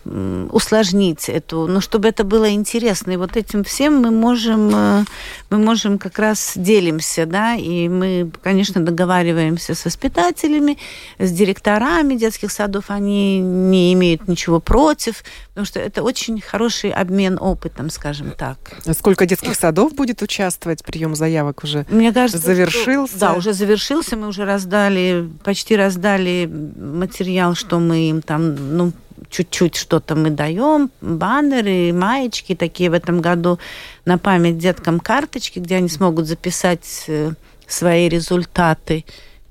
усложнить 0.49 1.27
эту, 1.27 1.67
но 1.67 1.81
чтобы 1.81 2.07
это 2.07 2.23
было 2.23 2.49
интересно. 2.51 3.11
И 3.11 3.17
вот 3.17 3.35
этим 3.35 3.65
всем 3.65 3.97
мы 3.97 4.11
можем, 4.11 4.71
э, 4.73 5.05
мы 5.49 5.57
можем 5.57 5.97
как 5.97 6.17
раз 6.19 6.53
делимся, 6.55 7.25
да, 7.25 7.55
и 7.55 7.89
мы, 7.89 8.31
конечно, 8.41 8.83
договариваемся 8.83 9.75
с 9.75 9.83
воспитателями, 9.83 10.77
с 11.19 11.31
директорами 11.31 12.15
детских 12.15 12.49
садов, 12.49 12.85
они 12.87 13.39
не 13.39 13.93
имеют 13.93 14.29
ничего 14.29 14.61
против, 14.61 15.23
потому 15.49 15.65
что 15.65 15.81
это 15.81 16.01
очень 16.01 16.39
хороший 16.39 16.91
обмен 16.91 17.37
опытом, 17.39 17.89
скажем 17.89 18.31
так. 18.31 18.57
Сколько 18.97 19.25
детских 19.25 19.55
садов 19.55 19.93
будет 19.93 20.21
участвовать? 20.21 20.83
Прием 20.85 21.13
заявок 21.15 21.63
уже 21.65 21.85
Мне 21.89 22.13
кажется, 22.13 22.39
завершился? 22.45 23.17
Что, 23.17 23.19
да, 23.19 23.33
уже 23.33 23.51
завершился, 23.51 24.15
мы 24.15 24.27
уже 24.29 24.45
раздали, 24.45 25.29
почти 25.43 25.75
раздали 25.75 26.45
материал, 26.45 27.55
что 27.55 27.79
мы 27.79 28.09
им 28.09 28.21
там 28.21 28.44
ну, 28.53 28.93
чуть-чуть 29.29 29.75
что-то 29.75 30.15
мы 30.15 30.29
даем, 30.29 30.91
баннеры, 31.01 31.93
маечки 31.93 32.55
такие 32.55 32.89
в 32.89 32.93
этом 32.93 33.21
году 33.21 33.59
на 34.05 34.17
память 34.17 34.57
деткам 34.57 34.99
карточки, 34.99 35.59
где 35.59 35.77
они 35.77 35.89
смогут 35.89 36.27
записать 36.27 37.05
э, 37.07 37.31
свои 37.67 38.09
результаты. 38.09 39.05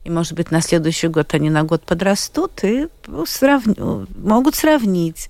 И, 0.04 0.10
может 0.10 0.34
быть, 0.34 0.50
на 0.50 0.60
следующий 0.60 1.08
год 1.08 1.34
они 1.34 1.50
на 1.50 1.62
год 1.62 1.82
подрастут 1.82 2.62
и 2.62 2.88
срав... 3.26 3.62
могут 4.16 4.54
сравнить. 4.54 5.28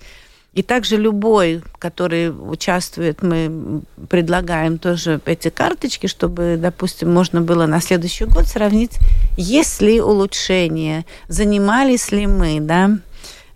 И 0.53 0.63
также 0.63 0.95
любой, 0.95 1.63
который 1.79 2.29
участвует, 2.29 3.21
мы 3.21 3.81
предлагаем 4.07 4.77
тоже 4.77 5.19
эти 5.25 5.49
карточки, 5.49 6.07
чтобы, 6.07 6.55
допустим, 6.57 7.13
можно 7.13 7.41
было 7.41 7.65
на 7.65 7.81
следующий 7.81 8.23
год 8.23 8.45
сравнить, 8.45 8.97
есть 9.35 9.81
ли 9.81 9.99
улучшение, 9.99 11.05
занимались 11.27 12.13
ли 12.13 12.25
мы, 12.25 12.61
да, 12.61 12.99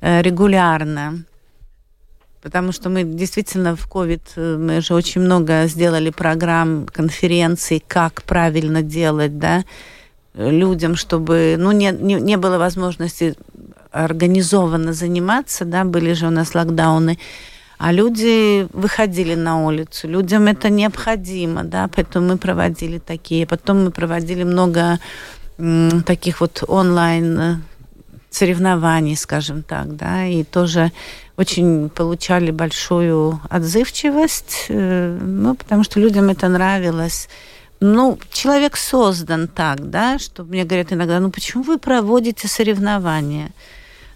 регулярно. 0.01 1.23
Потому 2.41 2.71
что 2.71 2.89
мы 2.89 3.03
действительно 3.03 3.75
в 3.75 3.87
COVID, 3.89 4.21
э, 4.37 4.57
мы 4.57 4.81
же 4.81 4.93
очень 4.93 5.21
много 5.21 5.67
сделали 5.67 6.09
программ, 6.09 6.87
конференций, 6.87 7.83
как 7.85 8.23
правильно 8.23 8.81
делать, 8.81 9.37
да, 9.37 9.65
людям, 10.33 10.95
чтобы, 10.95 11.55
ну, 11.59 11.71
не, 11.71 11.91
не, 11.91 12.15
не 12.15 12.37
было 12.37 12.57
возможности 12.57 13.35
организованно 13.91 14.93
заниматься, 14.93 15.65
да, 15.65 15.83
были 15.83 16.13
же 16.13 16.27
у 16.27 16.29
нас 16.29 16.55
локдауны, 16.55 17.17
а 17.77 17.91
люди 17.91 18.67
выходили 18.71 19.35
на 19.35 19.65
улицу, 19.65 20.07
людям 20.07 20.47
это 20.47 20.69
необходимо, 20.69 21.63
да, 21.63 21.89
поэтому 21.93 22.27
мы 22.27 22.37
проводили 22.37 22.99
такие, 22.99 23.45
потом 23.45 23.83
мы 23.83 23.91
проводили 23.91 24.43
много 24.43 24.99
таких 26.05 26.39
вот 26.39 26.63
онлайн 26.67 27.39
э, 27.39 27.55
соревнований, 28.29 29.15
скажем 29.15 29.63
так, 29.63 29.95
да, 29.95 30.25
и 30.25 30.43
тоже 30.43 30.91
очень 31.37 31.89
получали 31.89 32.51
большую 32.51 33.39
отзывчивость, 33.49 34.65
э, 34.69 35.17
ну, 35.21 35.55
потому 35.55 35.83
что 35.83 35.99
людям 35.99 36.29
это 36.29 36.47
нравилось. 36.47 37.29
Ну, 37.79 38.19
человек 38.31 38.75
создан 38.75 39.47
так, 39.47 39.89
да, 39.89 40.19
что 40.19 40.43
мне 40.43 40.65
говорят 40.65 40.91
иногда, 40.91 41.19
ну 41.19 41.31
почему 41.31 41.63
вы 41.63 41.77
проводите 41.77 42.47
соревнования? 42.47 43.51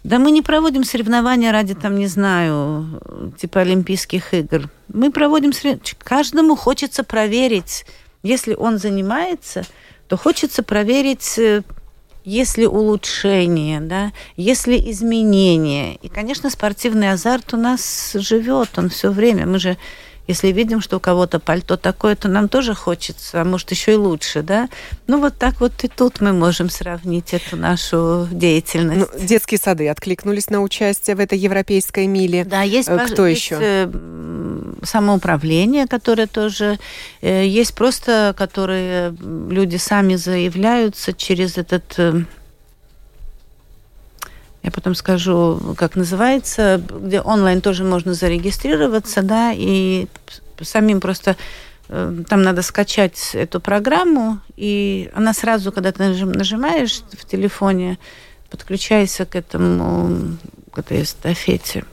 Да 0.03 0.20
мы 0.20 0.32
не 0.32 0.41
проводим 0.41 0.84
соревнования 0.84 1.53
ради, 1.53 1.75
там, 1.75 1.96
не 1.96 2.08
знаю, 2.08 3.34
типа 3.38 3.62
Олимпийских 3.62 4.34
игр. 4.34 4.70
Мы 4.89 5.12
проводим 5.12 5.53
соревнования. 5.53 5.96
Каждому 6.03 6.58
хочется 6.58 7.05
проверить, 7.05 7.86
если 8.22 8.53
он 8.53 8.79
занимается, 8.79 9.63
то 10.10 10.17
хочется 10.17 10.62
проверить, 10.62 11.39
э, 12.25 12.29
есть 12.29 12.57
ли 12.57 12.65
улучшение, 12.65 13.79
да, 13.81 14.11
есть 14.37 14.67
ли 14.67 14.91
изменения. 14.91 15.95
И, 15.95 16.09
конечно, 16.09 16.49
спортивный 16.49 17.11
азарт 17.11 17.53
у 17.53 17.57
нас 17.57 18.13
живет, 18.13 18.69
он 18.77 18.89
все 18.89 19.11
время. 19.11 19.45
Мы 19.45 19.59
же 19.59 19.77
если 20.27 20.49
видим, 20.49 20.81
что 20.81 20.97
у 20.97 20.99
кого-то 20.99 21.39
пальто 21.39 21.75
такое, 21.75 22.15
то 22.15 22.29
нам 22.29 22.47
тоже 22.47 22.73
хочется, 22.73 23.41
а 23.41 23.43
может 23.43 23.71
еще 23.71 23.93
и 23.93 23.95
лучше, 23.95 24.41
да? 24.41 24.69
Ну 25.07 25.19
вот 25.19 25.37
так 25.37 25.59
вот 25.59 25.83
и 25.83 25.87
тут 25.87 26.21
мы 26.21 26.31
можем 26.31 26.69
сравнить 26.69 27.33
эту 27.33 27.57
нашу 27.57 28.27
деятельность. 28.31 29.11
Ну, 29.13 29.19
детские 29.19 29.59
сады 29.59 29.89
откликнулись 29.89 30.49
на 30.49 30.61
участие 30.61 31.15
в 31.15 31.19
этой 31.19 31.37
европейской 31.37 32.07
миле. 32.07 32.45
Да, 32.45 32.61
есть. 32.61 32.87
Э, 32.87 33.05
кто 33.05 33.27
есть, 33.27 33.41
еще? 33.41 33.57
Э, 33.59 33.91
самоуправление, 34.83 35.87
которое 35.87 36.27
тоже 36.27 36.79
э, 37.21 37.45
есть 37.45 37.75
просто, 37.75 38.33
которые 38.37 39.13
люди 39.19 39.75
сами 39.75 40.15
заявляются 40.15 41.11
через 41.11 41.57
этот 41.57 41.97
я 44.63 44.72
потом 44.72 44.96
скажу, 44.96 45.75
как 45.77 45.96
называется, 45.96 46.82
где 46.89 47.20
онлайн 47.20 47.62
тоже 47.62 47.84
можно 47.84 48.13
зарегистрироваться, 48.13 49.22
да, 49.22 49.51
и 49.53 50.08
самим 50.62 51.01
просто 51.01 51.36
э, 51.89 52.24
там 52.29 52.43
надо 52.43 52.62
скачать 52.62 53.32
эту 53.34 53.60
программу, 53.60 54.39
и 54.55 55.12
она 55.13 55.34
сразу, 55.34 55.74
когда 55.74 55.91
ты 55.91 56.03
нажимаешь 56.03 57.01
в 57.12 57.25
телефоне, 57.25 58.00
подключайся 58.50 59.25
к 59.25 59.36
этому, 59.36 60.38
к 60.72 60.79
этой 60.79 61.03
эстафете. 61.03 61.84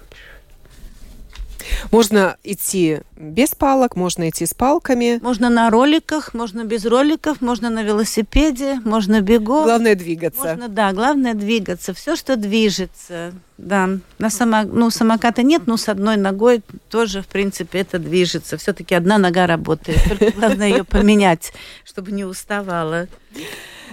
Можно 1.91 2.37
идти 2.45 3.01
без 3.17 3.51
палок, 3.55 3.97
можно 3.97 4.29
идти 4.29 4.47
с 4.47 4.55
палками. 4.55 5.19
Можно 5.23 5.51
на 5.51 5.71
роликах, 5.71 6.35
можно 6.35 6.65
без 6.65 6.85
роликов, 6.87 7.41
можно 7.41 7.71
на 7.71 7.83
велосипеде, 7.83 8.81
можно 8.85 9.21
бегом. 9.21 9.65
Главное 9.65 9.95
двигаться. 9.95 10.43
Можно, 10.43 10.69
да, 10.69 10.93
главное 10.93 11.35
двигаться. 11.35 11.95
Все, 11.95 12.17
что 12.17 12.37
движется. 12.37 13.33
Да, 13.59 13.91
на 14.19 14.31
само, 14.31 14.63
ну, 14.63 14.91
самоката 14.91 15.43
нет, 15.43 15.63
но 15.67 15.77
с 15.77 15.89
одной 15.89 16.17
ногой 16.17 16.63
тоже, 16.89 17.21
в 17.21 17.27
принципе, 17.27 17.81
это 17.81 17.99
движется. 17.99 18.57
Все-таки 18.57 18.95
одна 18.95 19.19
нога 19.19 19.47
работает. 19.47 19.99
Только 20.09 20.31
главное 20.31 20.69
ее 20.69 20.85
поменять, 20.85 21.53
чтобы 21.85 22.13
не 22.13 22.25
уставала. 22.25 23.07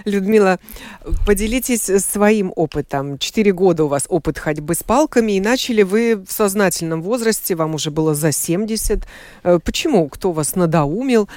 Людмила, 0.04 0.58
поделитесь 1.26 1.82
своим 2.04 2.52
опытом. 2.54 3.18
Четыре 3.18 3.52
года 3.52 3.84
у 3.84 3.88
вас 3.88 4.06
опыт 4.08 4.38
ходьбы 4.38 4.74
с 4.74 4.82
палками, 4.82 5.32
и 5.32 5.40
начали 5.40 5.82
вы 5.82 6.16
в 6.16 6.30
сознательном 6.30 7.02
возрасте, 7.02 7.54
вам 7.54 7.74
уже 7.74 7.90
было 7.90 8.14
за 8.14 8.32
70. 8.32 9.04
Э, 9.44 9.58
почему? 9.62 10.08
Кто 10.08 10.32
вас 10.32 10.54
надоумил? 10.54 11.28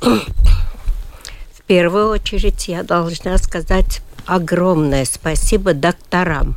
В 0.00 1.62
первую 1.66 2.08
очередь 2.10 2.68
я 2.68 2.82
должна 2.82 3.38
сказать 3.38 4.02
огромное 4.26 5.04
спасибо 5.04 5.72
докторам. 5.72 6.56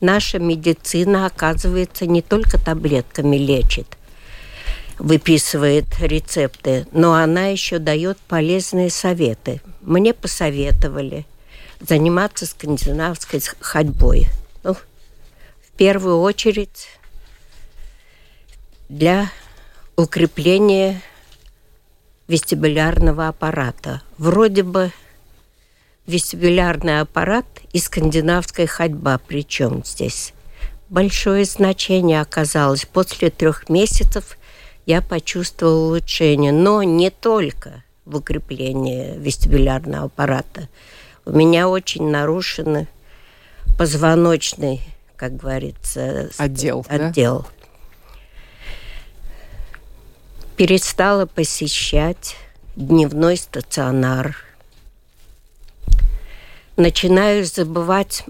Наша 0.00 0.38
медицина, 0.38 1.26
оказывается, 1.26 2.06
не 2.06 2.22
только 2.22 2.58
таблетками 2.62 3.36
лечит– 3.36 3.96
выписывает 4.98 5.86
рецепты, 6.00 6.86
но 6.92 7.14
она 7.14 7.46
еще 7.46 7.78
дает 7.78 8.18
полезные 8.18 8.90
советы. 8.90 9.60
Мне 9.82 10.14
посоветовали 10.14 11.26
заниматься 11.80 12.46
скандинавской 12.46 13.40
ходьбой. 13.60 14.28
Ну, 14.62 14.74
в 14.74 15.76
первую 15.76 16.20
очередь 16.20 16.88
для 18.88 19.30
укрепления 19.96 21.02
вестибулярного 22.28 23.28
аппарата. 23.28 24.02
Вроде 24.18 24.62
бы 24.62 24.92
вестибулярный 26.06 27.00
аппарат 27.00 27.46
и 27.72 27.78
скандинавская 27.78 28.66
ходьба. 28.66 29.18
Причем 29.26 29.82
здесь 29.84 30.32
большое 30.88 31.44
значение 31.44 32.20
оказалось. 32.20 32.84
После 32.84 33.30
трех 33.30 33.68
месяцев 33.68 34.38
я 34.86 35.02
почувствовала 35.02 35.86
улучшение, 35.88 36.52
но 36.52 36.82
не 36.84 37.10
только 37.10 37.82
в 38.04 38.16
укреплении 38.16 39.18
вестибулярного 39.18 40.04
аппарата. 40.04 40.68
У 41.24 41.32
меня 41.32 41.68
очень 41.68 42.08
нарушены 42.08 42.86
позвоночный, 43.76 44.80
как 45.16 45.36
говорится, 45.36 46.30
отдел. 46.38 46.86
отдел. 46.88 47.40
Да? 47.40 47.46
Перестала 50.56 51.26
посещать 51.26 52.36
дневной 52.76 53.36
стационар. 53.36 54.36
Начинаю 56.76 57.44
забывать 57.44 58.24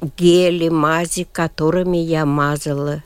гели, 0.00 0.68
мази, 0.68 1.26
которыми 1.30 1.96
я 1.96 2.24
мазала 2.24 3.02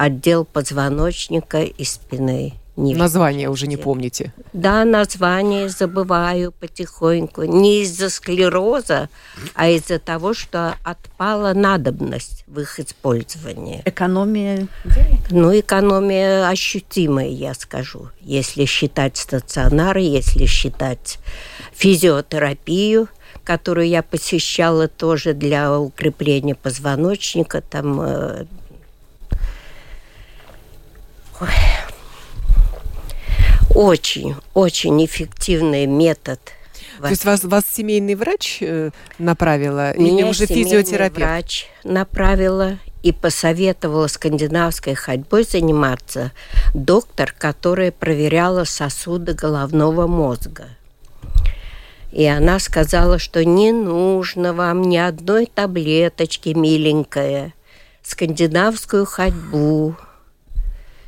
отдел 0.00 0.46
позвоночника 0.46 1.60
и 1.60 1.84
спины. 1.84 2.54
Не 2.76 2.94
название 2.94 3.50
уже 3.50 3.66
не 3.66 3.76
помните? 3.76 4.32
Да, 4.54 4.86
название 4.86 5.68
забываю 5.68 6.52
потихоньку. 6.52 7.42
Не 7.42 7.82
из-за 7.82 8.08
склероза, 8.08 9.10
а 9.54 9.68
из-за 9.68 9.98
того, 9.98 10.32
что 10.32 10.76
отпала 10.82 11.52
надобность 11.52 12.44
в 12.46 12.60
их 12.60 12.80
использовании. 12.80 13.82
Экономия 13.84 14.68
денег? 14.86 15.30
Ну, 15.30 15.60
экономия 15.60 16.48
ощутимая, 16.48 17.28
я 17.28 17.52
скажу. 17.52 18.08
Если 18.22 18.64
считать 18.64 19.18
стационары, 19.18 20.00
если 20.00 20.46
считать 20.46 21.18
физиотерапию, 21.74 23.08
которую 23.44 23.88
я 23.88 24.02
посещала 24.02 24.88
тоже 24.88 25.34
для 25.34 25.78
укрепления 25.78 26.54
позвоночника, 26.54 27.60
там 27.60 28.46
э, 31.40 31.46
очень, 33.74 34.34
очень 34.54 35.04
эффективный 35.04 35.86
метод. 35.86 36.40
То 37.00 37.08
есть 37.08 37.24
вас, 37.24 37.44
вас 37.44 37.64
семейный 37.70 38.14
врач 38.14 38.58
э, 38.60 38.90
направила 39.18 39.96
Меня 39.96 40.24
или 40.24 40.30
уже 40.30 40.46
физиотерапевт? 40.46 41.16
врач 41.16 41.66
направила 41.82 42.78
и 43.02 43.12
посоветовала 43.12 44.06
скандинавской 44.06 44.94
ходьбой 44.94 45.44
заниматься 45.44 46.32
доктор, 46.74 47.34
которая 47.36 47.90
проверяла 47.90 48.64
сосуды 48.64 49.32
головного 49.32 50.06
мозга. 50.06 50.68
И 52.12 52.26
она 52.26 52.58
сказала, 52.58 53.18
что 53.18 53.44
не 53.44 53.72
нужно 53.72 54.52
вам 54.52 54.82
ни 54.82 54.98
одной 54.98 55.46
таблеточки, 55.46 56.50
миленькая, 56.50 57.54
скандинавскую 58.02 59.06
ходьбу– 59.06 59.96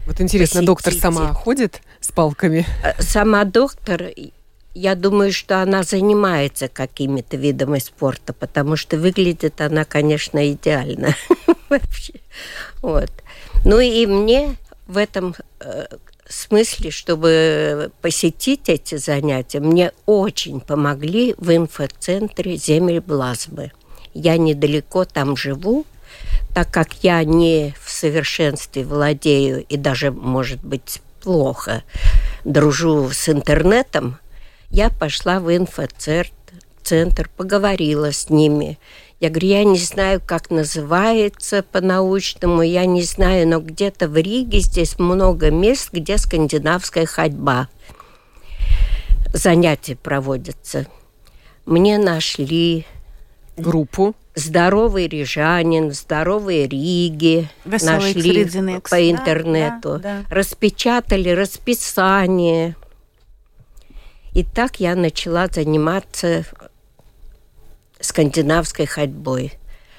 вот 0.06 0.20
интересно, 0.20 0.62
доктор 0.64 0.92
сама 0.92 1.32
ходит 1.32 1.80
с 2.00 2.10
палками? 2.10 2.66
Э, 2.82 3.00
сама 3.00 3.44
доктор, 3.44 4.10
я 4.74 4.94
думаю, 4.94 5.32
что 5.32 5.62
она 5.62 5.82
занимается 5.82 6.68
какими-то 6.68 7.36
видами 7.36 7.78
спорта, 7.78 8.32
потому 8.32 8.76
что 8.76 8.96
выглядит 8.96 9.60
она, 9.60 9.84
конечно, 9.84 10.50
идеально. 10.50 11.14
Вообще. 11.68 12.14
Вот. 12.80 13.10
Ну 13.64 13.78
и 13.78 14.06
мне 14.06 14.56
в 14.86 14.96
этом 14.96 15.34
э, 15.60 15.86
смысле, 16.28 16.90
чтобы 16.90 17.92
посетить 18.00 18.68
эти 18.68 18.96
занятия, 18.96 19.60
мне 19.60 19.92
очень 20.06 20.60
помогли 20.60 21.34
в 21.38 21.54
инфоцентре 21.54 22.56
земель 22.56 23.00
Блазмы. 23.00 23.72
Я 24.14 24.36
недалеко 24.36 25.04
там 25.04 25.36
живу, 25.36 25.86
так 26.54 26.70
как 26.70 26.92
я 27.02 27.24
не 27.24 27.74
в 27.80 27.90
совершенстве 28.02 28.84
владею 28.84 29.64
и 29.64 29.76
даже, 29.76 30.10
может 30.10 30.64
быть, 30.64 31.00
плохо 31.22 31.84
дружу 32.44 33.10
с 33.12 33.28
интернетом, 33.28 34.18
я 34.70 34.90
пошла 34.90 35.38
в 35.38 35.54
инфоцентр, 35.54 37.30
поговорила 37.36 38.10
с 38.10 38.28
ними. 38.28 38.78
Я 39.20 39.30
говорю, 39.30 39.48
я 39.48 39.64
не 39.64 39.78
знаю, 39.78 40.20
как 40.24 40.50
называется 40.50 41.62
по-научному, 41.62 42.62
я 42.62 42.86
не 42.86 43.04
знаю, 43.04 43.46
но 43.46 43.60
где-то 43.60 44.08
в 44.08 44.16
Риге 44.16 44.58
здесь 44.58 44.98
много 44.98 45.52
мест, 45.52 45.90
где 45.92 46.18
скандинавская 46.18 47.06
ходьба. 47.06 47.68
Занятия 49.32 49.94
проводятся. 49.94 50.86
мне 51.66 51.98
нашли 51.98 52.84
группу. 53.56 54.16
Здоровый 54.34 55.08
Рижанин, 55.08 55.92
Здоровые 55.92 56.66
Риги 56.66 57.50
Веселый 57.66 57.94
нашли 57.94 58.42
Экспедиционный 58.42 58.80
по 58.80 59.10
интернету, 59.10 60.00
да, 60.02 60.22
да. 60.22 60.24
распечатали 60.30 61.28
расписание. 61.28 62.76
И 64.32 64.42
так 64.42 64.80
я 64.80 64.94
начала 64.94 65.48
заниматься 65.48 66.46
скандинавской 68.00 68.86
ходьбой. 68.86 69.52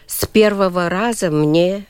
С 0.08 0.26
первого 0.26 0.90
раза 0.90 1.30
мне, 1.30 1.86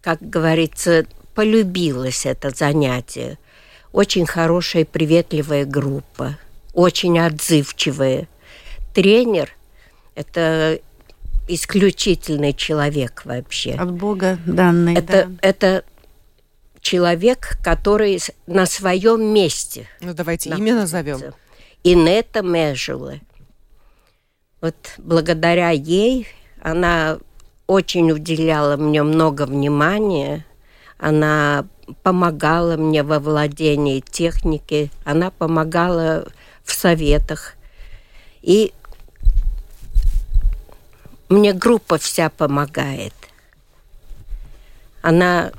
как 0.00 0.20
говорится, 0.20 1.06
полюбилось 1.36 2.26
это 2.26 2.50
занятие. 2.50 3.38
Очень 3.92 4.26
хорошая, 4.26 4.84
приветливая 4.84 5.64
группа, 5.64 6.38
очень 6.74 7.20
отзывчивая. 7.20 8.26
Тренер– 8.92 9.50
это 10.16 10.80
исключительный 11.48 12.52
человек 12.52 13.22
вообще. 13.24 13.72
От 13.72 13.92
Бога 13.92 14.38
данный, 14.46 14.94
Это, 14.94 15.26
да. 15.26 15.30
это 15.40 15.84
человек, 16.80 17.58
который 17.62 18.20
на 18.46 18.66
своем 18.66 19.22
месте. 19.22 19.88
Ну, 20.00 20.14
давайте 20.14 20.50
имя 20.50 20.74
назовем. 20.74 21.14
находится. 21.14 21.38
Инета 21.84 22.42
Межула. 22.42 23.14
Вот 24.60 24.74
благодаря 24.98 25.70
ей 25.70 26.26
она 26.62 27.18
очень 27.66 28.10
уделяла 28.10 28.76
мне 28.76 29.02
много 29.02 29.46
внимания. 29.46 30.44
Она 30.98 31.66
помогала 32.02 32.76
мне 32.76 33.02
во 33.02 33.20
владении 33.20 34.00
техники, 34.00 34.90
она 35.04 35.30
помогала 35.30 36.26
в 36.64 36.72
советах. 36.72 37.54
И 38.42 38.72
мне 41.28 41.52
группа 41.52 41.98
вся 41.98 42.30
помогает. 42.30 43.14
Она 45.02 45.52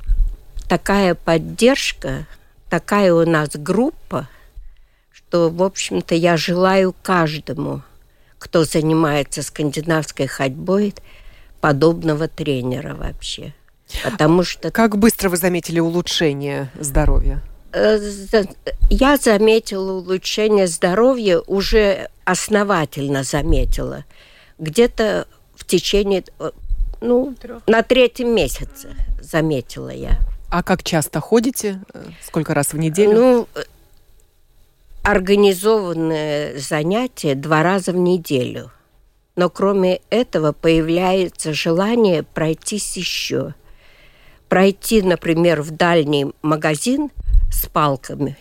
такая 0.68 1.14
поддержка, 1.14 2.26
такая 2.68 3.12
у 3.14 3.24
нас 3.26 3.50
группа, 3.54 4.28
что, 5.12 5.50
в 5.50 5.62
общем-то, 5.62 6.14
я 6.14 6.36
желаю 6.36 6.94
каждому, 7.02 7.82
кто 8.38 8.64
занимается 8.64 9.42
скандинавской 9.42 10.26
ходьбой, 10.26 10.94
подобного 11.60 12.28
тренера 12.28 12.94
вообще. 12.94 13.52
Потому 14.04 14.44
что 14.44 14.70
Как 14.70 14.96
быстро 14.98 15.28
вы 15.28 15.36
заметили 15.38 15.80
улучшение 15.80 16.70
здоровья? 16.78 17.42
э, 17.72 17.98
я 18.90 19.16
заметила 19.16 19.92
улучшение 19.92 20.66
здоровья, 20.66 21.38
уже 21.40 22.08
основательно 22.24 23.24
заметила. 23.24 24.04
Где-то 24.58 25.26
в 25.58 25.64
течение, 25.66 26.24
э, 26.38 26.50
ну, 27.00 27.34
на 27.66 27.82
третьем 27.82 28.34
месяце 28.34 28.94
заметила 29.20 29.90
я. 29.90 30.18
А 30.50 30.62
как 30.62 30.82
часто 30.84 31.20
ходите? 31.20 31.82
Э, 31.92 32.04
Сколько 32.22 32.54
раз 32.54 32.72
в 32.72 32.78
неделю? 32.78 33.12
Ну, 33.12 33.48
э, 33.54 33.64
организованное 35.02 36.58
занятие 36.58 37.34
два 37.34 37.62
раза 37.62 37.92
в 37.92 37.96
неделю. 37.96 38.70
Но 39.36 39.50
кроме 39.50 40.00
этого 40.10 40.52
появляется 40.52 41.52
желание 41.52 42.22
пройтись 42.22 42.96
еще. 42.96 43.54
Пройти, 44.48 45.02
например, 45.02 45.60
в 45.62 45.72
дальний 45.72 46.32
магазин 46.40 47.10
с 47.52 47.66
палками, 47.66 48.36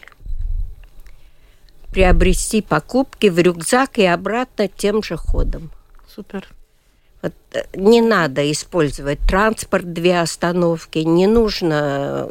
приобрести 1.91 2.62
покупки 2.62 3.27
в 3.27 3.39
рюкзак 3.39 3.97
и 3.97 4.06
обратно 4.06 4.67
тем 4.67 5.03
же 5.03 5.17
ходом. 5.17 5.71
Супер. 6.08 6.47
Э, 7.21 7.30
не 7.73 8.01
надо 8.01 8.49
использовать 8.51 9.19
транспорт, 9.27 9.93
две 9.93 10.19
остановки, 10.19 10.99
не 10.99 11.27
нужно. 11.27 12.30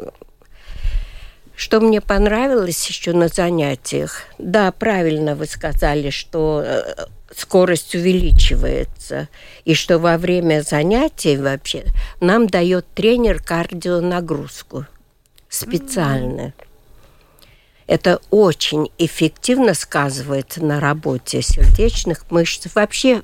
Что 1.55 1.79
мне 1.79 2.01
понравилось 2.01 2.87
еще 2.87 3.13
на 3.13 3.29
занятиях, 3.29 4.23
да, 4.37 4.71
правильно 4.71 5.35
вы 5.35 5.47
сказали, 5.47 6.11
что 6.11 6.61
э, 6.63 7.05
скорость 7.35 7.95
увеличивается, 7.95 9.27
и 9.65 9.73
что 9.73 9.97
во 9.97 10.17
время 10.17 10.61
занятий 10.61 11.35
вообще 11.37 11.85
нам 12.21 12.47
дает 12.47 12.85
тренер 12.93 13.41
кардионагрузку 13.41 14.85
специально. 15.49 16.53
Это 17.87 18.19
очень 18.31 18.91
эффективно 18.97 19.73
сказывается 19.73 20.63
на 20.63 20.79
работе 20.79 21.41
сердечных 21.41 22.29
мышц, 22.29 22.67
вообще 22.75 23.23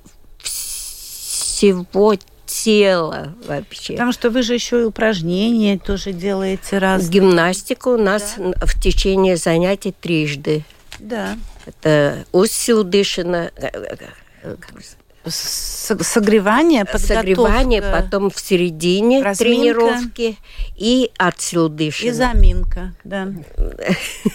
всего 1.64 2.16
тела 2.46 3.34
вообще. 3.48 3.94
Потому 3.94 4.12
что 4.12 4.30
вы 4.30 4.44
же 4.44 4.54
еще 4.54 4.82
и 4.82 4.84
упражнения 4.84 5.78
тоже 5.80 6.12
делаете 6.12 6.78
раз. 6.78 7.08
Гимнастика 7.10 7.88
у 7.88 7.98
нас 7.98 8.36
в 8.38 8.82
течение 8.82 9.38
занятий 9.38 9.94
трижды. 9.98 10.66
Да. 11.00 11.38
Это 11.66 12.26
усилдышина, 12.34 13.52
С- 13.62 14.98
Согревание, 15.26 16.86
подготовка. 16.86 17.16
согревание, 17.16 17.82
потом 17.82 18.30
в 18.30 18.40
середине 18.40 19.24
Разминка. 19.24 19.38
тренировки 19.44 20.38
и 20.76 21.06
И 21.06 21.12
отсилдышина. 21.18 22.14
заминка, 22.14 22.94
да. 23.04 23.30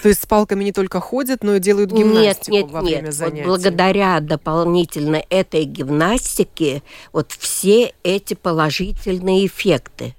То 0.02 0.08
есть 0.08 0.22
с 0.22 0.26
палками 0.26 0.64
не 0.64 0.72
только 0.72 1.00
ходят, 1.00 1.42
но 1.42 1.56
и 1.56 1.60
делают 1.60 1.90
гимнастику 1.92 2.52
нет, 2.52 2.64
нет, 2.64 2.72
во 2.72 2.80
нет. 2.80 2.88
время 2.90 3.06
Вот 3.06 3.14
занятий. 3.14 3.44
благодаря 3.44 4.20
дополнительно 4.20 5.22
этой 5.28 5.64
гимнастике 5.64 6.82
вот 7.12 7.32
все 7.38 7.92
эти 8.02 8.34
положительные 8.34 9.46
эффекты. 9.46 10.14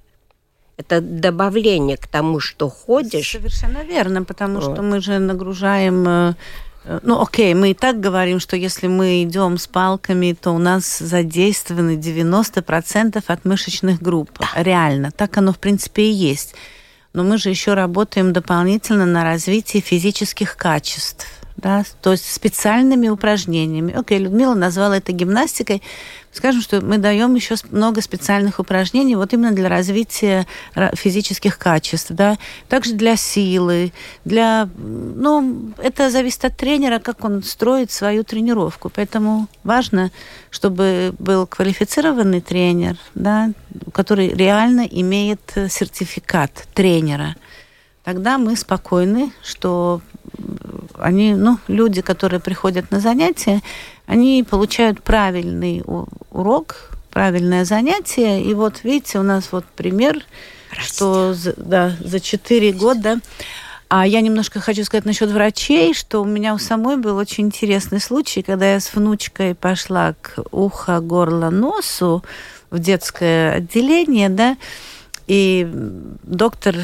Это 0.77 1.01
добавление 1.01 1.97
к 1.97 2.07
тому, 2.07 2.39
что 2.39 2.69
ходишь. 2.69 3.31
Совершенно 3.31 3.83
верно, 3.83 4.23
потому 4.23 4.59
Вот. 4.61 4.73
что 4.73 4.81
мы 4.81 5.01
же 5.01 5.19
нагружаем... 5.19 6.35
э, 6.83 6.99
Ну, 7.03 7.21
окей, 7.21 7.53
мы 7.53 7.71
и 7.71 7.73
так 7.73 7.99
говорим, 7.99 8.39
что 8.39 8.55
если 8.55 8.87
мы 8.87 9.23
идем 9.23 9.57
с 9.57 9.67
палками, 9.67 10.35
то 10.39 10.51
у 10.51 10.57
нас 10.57 10.99
задействованы 10.99 11.97
90% 11.97 13.23
от 13.25 13.45
мышечных 13.45 14.01
групп. 14.01 14.31
Реально, 14.55 15.11
так 15.11 15.37
оно, 15.37 15.53
в 15.53 15.59
принципе, 15.59 16.03
и 16.03 16.11
есть. 16.11 16.55
Но 17.13 17.23
мы 17.23 17.37
же 17.37 17.49
еще 17.49 17.73
работаем 17.73 18.33
дополнительно 18.33 19.05
на 19.05 19.23
развитии 19.23 19.79
физических 19.79 20.55
качеств. 20.55 21.27
Да, 21.61 21.83
то 22.01 22.13
есть 22.13 22.31
специальными 22.31 23.09
упражнениями. 23.09 23.93
Окей, 23.93 24.19
Людмила 24.19 24.53
назвала 24.53 24.95
это 24.95 25.11
гимнастикой. 25.11 25.83
Скажем, 26.31 26.61
что 26.61 26.79
мы 26.79 26.99
даем 26.99 27.35
еще 27.35 27.55
много 27.71 28.01
специальных 28.01 28.59
упражнений 28.59 29.15
вот 29.17 29.33
именно 29.33 29.51
для 29.51 29.67
развития 29.67 30.47
ра- 30.73 30.95
физических 30.95 31.57
качеств, 31.57 32.11
да, 32.11 32.37
также 32.69 32.93
для 32.93 33.17
силы, 33.17 33.91
для, 34.23 34.69
ну, 34.77 35.73
это 35.79 36.09
зависит 36.09 36.45
от 36.45 36.55
тренера, 36.55 36.99
как 36.99 37.25
он 37.25 37.43
строит 37.43 37.91
свою 37.91 38.23
тренировку, 38.23 38.89
поэтому 38.89 39.47
важно, 39.63 40.11
чтобы 40.51 41.13
был 41.19 41.45
квалифицированный 41.45 42.39
тренер, 42.39 42.97
да, 43.15 43.51
который 43.91 44.29
реально 44.29 44.87
имеет 44.89 45.41
э, 45.55 45.67
сертификат 45.67 46.51
тренера. 46.73 47.35
Тогда 48.05 48.37
мы 48.37 48.55
спокойны, 48.55 49.33
что 49.43 50.01
они, 50.99 51.33
ну, 51.35 51.57
люди, 51.67 52.01
которые 52.01 52.39
приходят 52.39 52.91
на 52.91 52.99
занятия, 52.99 53.61
они 54.05 54.45
получают 54.49 55.01
правильный 55.01 55.83
урок, 56.31 56.91
правильное 57.11 57.65
занятие. 57.65 58.43
И 58.43 58.53
вот 58.53 58.83
видите, 58.83 59.19
у 59.19 59.23
нас 59.23 59.49
вот 59.51 59.65
пример, 59.65 60.23
что 60.77 61.33
за, 61.33 61.53
да, 61.57 61.95
за 61.99 62.19
4 62.19 62.71
года. 62.73 63.19
А 63.89 64.05
я 64.05 64.21
немножко 64.21 64.59
хочу 64.59 64.83
сказать 64.83 65.05
насчет 65.05 65.31
врачей, 65.31 65.95
что 65.95 66.21
у 66.21 66.25
меня 66.25 66.53
у 66.53 66.59
самой 66.59 66.97
был 66.97 67.17
очень 67.17 67.45
интересный 67.45 67.99
случай, 67.99 68.43
когда 68.43 68.73
я 68.73 68.79
с 68.79 68.93
внучкой 68.93 69.55
пошла 69.55 70.13
к 70.21 70.43
ухо, 70.51 70.99
горло, 70.99 71.49
носу 71.49 72.23
в 72.69 72.77
детское 72.77 73.53
отделение, 73.53 74.29
да, 74.29 74.57
и 75.25 75.67
доктор, 76.21 76.75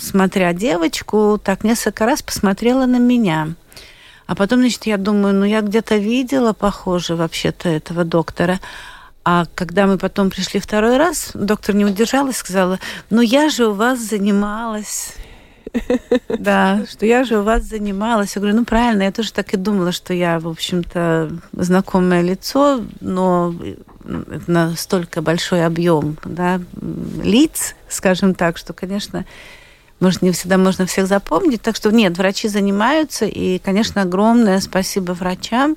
смотря 0.00 0.52
девочку, 0.52 1.40
так 1.42 1.64
несколько 1.64 2.06
раз 2.06 2.22
посмотрела 2.22 2.86
на 2.86 2.98
меня. 2.98 3.54
А 4.26 4.34
потом, 4.34 4.60
значит, 4.60 4.86
я 4.86 4.96
думаю, 4.96 5.34
ну 5.34 5.44
я 5.44 5.60
где-то 5.60 5.96
видела, 5.96 6.52
похоже, 6.52 7.16
вообще-то 7.16 7.68
этого 7.68 8.04
доктора. 8.04 8.60
А 9.24 9.44
когда 9.54 9.86
мы 9.86 9.98
потом 9.98 10.30
пришли 10.30 10.60
второй 10.60 10.96
раз, 10.96 11.32
доктор 11.34 11.74
не 11.74 11.84
удержалась, 11.84 12.36
сказала, 12.36 12.78
ну 13.10 13.20
я 13.20 13.48
же 13.48 13.66
у 13.66 13.74
вас 13.74 13.98
занималась. 13.98 15.14
Да, 16.28 16.84
что 16.88 17.06
я 17.06 17.24
же 17.24 17.38
у 17.38 17.42
вас 17.42 17.64
занималась. 17.64 18.34
Я 18.34 18.40
говорю, 18.40 18.56
ну 18.56 18.64
правильно, 18.64 19.02
я 19.02 19.12
тоже 19.12 19.32
так 19.32 19.52
и 19.52 19.56
думала, 19.56 19.92
что 19.92 20.14
я, 20.14 20.38
в 20.40 20.48
общем-то, 20.48 21.30
знакомое 21.52 22.22
лицо, 22.22 22.82
но 23.00 23.54
это 24.04 24.50
настолько 24.50 25.22
большой 25.22 25.64
объем 25.64 26.16
да, 26.24 26.60
лиц, 27.22 27.74
скажем 27.88 28.34
так, 28.34 28.56
что, 28.56 28.72
конечно, 28.72 29.26
может, 30.00 30.22
не 30.22 30.32
всегда 30.32 30.58
можно 30.58 30.86
всех 30.86 31.06
запомнить. 31.06 31.62
Так 31.62 31.76
что 31.76 31.90
нет, 31.90 32.16
врачи 32.16 32.48
занимаются, 32.48 33.26
и, 33.26 33.58
конечно, 33.58 34.02
огромное 34.02 34.60
спасибо 34.60 35.12
врачам, 35.12 35.76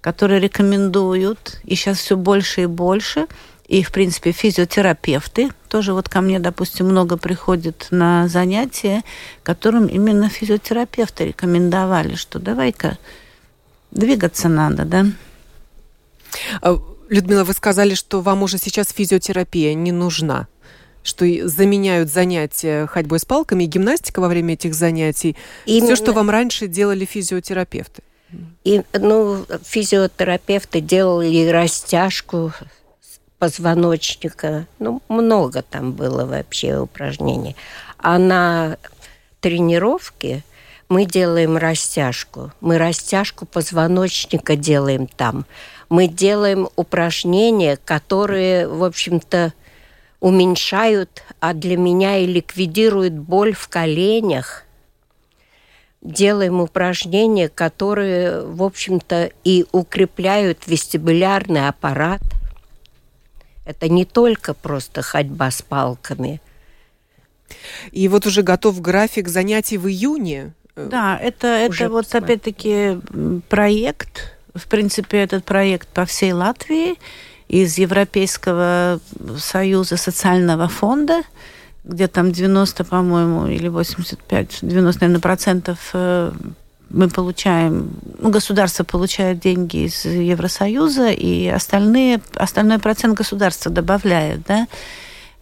которые 0.00 0.40
рекомендуют, 0.40 1.60
и 1.64 1.74
сейчас 1.74 1.98
все 1.98 2.16
больше 2.16 2.62
и 2.62 2.66
больше. 2.66 3.26
И, 3.66 3.82
в 3.82 3.90
принципе, 3.90 4.32
физиотерапевты 4.32 5.50
тоже 5.68 5.94
вот 5.94 6.08
ко 6.08 6.20
мне, 6.20 6.38
допустим, 6.38 6.88
много 6.88 7.16
приходит 7.16 7.86
на 7.90 8.28
занятия, 8.28 9.02
которым 9.42 9.86
именно 9.86 10.28
физиотерапевты 10.28 11.28
рекомендовали, 11.28 12.14
что 12.14 12.38
давай-ка 12.38 12.98
двигаться 13.90 14.48
надо, 14.48 14.84
да. 14.84 15.06
А, 16.60 16.78
Людмила, 17.08 17.44
вы 17.44 17.54
сказали, 17.54 17.94
что 17.94 18.20
вам 18.20 18.42
уже 18.42 18.58
сейчас 18.58 18.88
физиотерапия 18.90 19.72
не 19.74 19.92
нужна 19.92 20.48
что 21.02 21.26
заменяют 21.48 22.10
занятия 22.10 22.86
ходьбой 22.86 23.18
с 23.18 23.24
палками 23.24 23.64
и 23.64 23.66
гимнастика 23.66 24.20
во 24.20 24.28
время 24.28 24.54
этих 24.54 24.74
занятий. 24.74 25.36
Именно... 25.66 25.94
Все, 25.94 25.96
что 25.96 26.12
вам 26.12 26.30
раньше 26.30 26.66
делали 26.68 27.04
физиотерапевты. 27.04 28.02
И, 28.64 28.82
ну, 28.94 29.44
физиотерапевты 29.64 30.80
делали 30.80 31.48
растяжку 31.48 32.52
позвоночника. 33.38 34.66
Ну, 34.78 35.02
много 35.08 35.62
там 35.62 35.92
было 35.92 36.24
вообще 36.24 36.78
упражнений. 36.78 37.56
А 37.98 38.18
на 38.18 38.78
тренировке 39.40 40.44
мы 40.88 41.04
делаем 41.04 41.56
растяжку. 41.56 42.52
Мы 42.60 42.78
растяжку 42.78 43.44
позвоночника 43.46 44.56
делаем 44.56 45.06
там. 45.08 45.44
Мы 45.88 46.06
делаем 46.06 46.68
упражнения, 46.76 47.78
которые, 47.84 48.68
в 48.68 48.84
общем-то, 48.84 49.52
уменьшают, 50.22 51.24
а 51.40 51.52
для 51.52 51.76
меня 51.76 52.18
и 52.18 52.26
ликвидируют 52.26 53.12
боль 53.12 53.54
в 53.54 53.66
коленях. 53.66 54.62
Делаем 56.00 56.60
упражнения, 56.60 57.48
которые, 57.48 58.46
в 58.46 58.62
общем-то, 58.62 59.32
и 59.42 59.66
укрепляют 59.72 60.68
вестибулярный 60.68 61.66
аппарат. 61.66 62.22
Это 63.66 63.88
не 63.88 64.04
только 64.04 64.54
просто 64.54 65.02
ходьба 65.02 65.50
с 65.50 65.60
палками. 65.60 66.40
И 67.90 68.06
вот 68.06 68.24
уже 68.24 68.42
готов 68.42 68.80
график 68.80 69.26
занятий 69.26 69.76
в 69.76 69.88
июне. 69.88 70.52
Да, 70.76 71.18
это, 71.20 71.48
это 71.48 71.88
вот 71.88 72.14
опять-таки 72.14 73.00
проект. 73.48 74.36
В 74.54 74.68
принципе, 74.68 75.18
этот 75.18 75.44
проект 75.44 75.88
по 75.88 76.04
всей 76.04 76.32
Латвии 76.32 76.96
из 77.52 77.76
Европейского 77.76 78.98
союза 79.36 79.98
социального 79.98 80.68
фонда, 80.68 81.22
где 81.84 82.08
там 82.08 82.32
90, 82.32 82.82
по-моему, 82.84 83.46
или 83.46 83.68
85, 83.68 84.60
90, 84.62 85.00
наверное, 85.02 85.20
процентов 85.20 85.90
э, 85.92 86.32
мы 86.88 87.08
получаем, 87.10 87.90
ну, 88.18 88.30
государство 88.30 88.84
получает 88.84 89.38
деньги 89.38 89.84
из 89.84 90.06
Евросоюза, 90.06 91.10
и 91.10 91.46
остальные, 91.48 92.22
остальной 92.36 92.78
процент 92.78 93.18
государства 93.18 93.70
добавляет, 93.70 94.40
да, 94.48 94.66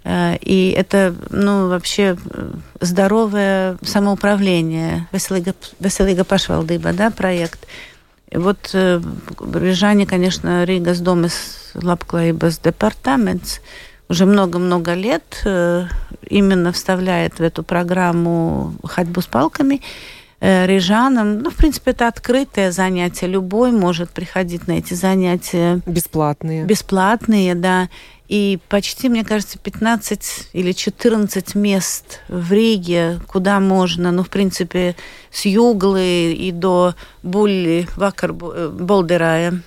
э, 0.03 0.37
и 0.41 0.75
это, 0.77 1.15
ну, 1.31 1.69
вообще 1.69 2.17
э, 2.19 2.51
здоровое 2.81 3.79
самоуправление, 3.83 5.07
Веселига 5.13 6.25
Пашвалдыба, 6.25 6.93
да, 6.93 7.11
проект. 7.11 7.69
Вот 8.33 8.71
э, 8.75 9.01
Рижане, 9.55 10.07
конечно, 10.07 10.65
Рига 10.65 10.95
с 10.95 11.01
дома 11.01 11.29
Лапклаибас 11.75 12.59
департамент 12.59 13.61
уже 14.09 14.27
много-много 14.27 14.95
лет 14.95 15.43
э, 15.45 15.87
именно 16.29 16.73
вставляет 16.73 17.39
в 17.39 17.43
эту 17.43 17.63
программу 17.63 18.75
ходьбу 18.85 19.21
с 19.21 19.27
палками 19.27 19.83
рижанам. 20.41 21.39
Ну, 21.41 21.51
в 21.51 21.57
принципе, 21.57 21.91
это 21.91 22.09
открытое 22.09 22.73
занятие. 22.73 23.27
Любой 23.27 23.73
может 23.73 24.11
приходить 24.11 24.67
на 24.67 24.73
эти 24.73 24.95
занятия. 24.95 25.81
Бесплатные. 25.87 26.65
Бесплатные, 26.65 27.55
да. 27.55 27.89
И 28.29 28.61
почти, 28.69 29.09
мне 29.09 29.25
кажется, 29.25 29.59
15 29.59 30.51
или 30.53 30.71
14 30.71 31.57
мест 31.57 32.21
в 32.29 32.53
Риге, 32.53 33.19
куда 33.27 33.59
можно, 33.59 34.13
ну, 34.13 34.23
в 34.23 34.31
принципе, 34.31 34.95
с 35.33 35.47
Юглы 35.47 36.33
и 36.33 36.53
до 36.53 36.95
Булли, 37.25 37.89
Вакар, 37.97 38.31
э, 38.31 38.69
Болдерая 38.69 39.61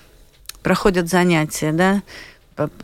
проходят 0.62 1.10
занятия, 1.10 1.74
да, 1.74 2.02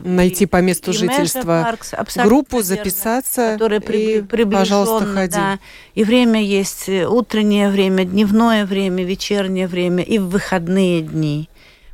найти 0.00 0.46
по 0.46 0.60
месту 0.60 0.92
жительства 0.92 1.76
группу, 2.16 2.62
записаться 2.62 3.52
которая 3.52 3.80
и, 3.80 4.22
пожалуйста, 4.22 5.06
ходи. 5.06 5.34
Да. 5.34 5.58
И 5.94 6.04
время 6.04 6.42
есть 6.42 6.88
э, 6.88 7.06
утреннее 7.06 7.70
время, 7.70 8.04
дневное 8.04 8.66
время, 8.66 9.04
вечернее 9.04 9.66
время 9.66 10.02
и 10.02 10.18
в 10.18 10.28
выходные 10.28 11.02
дни. 11.02 11.48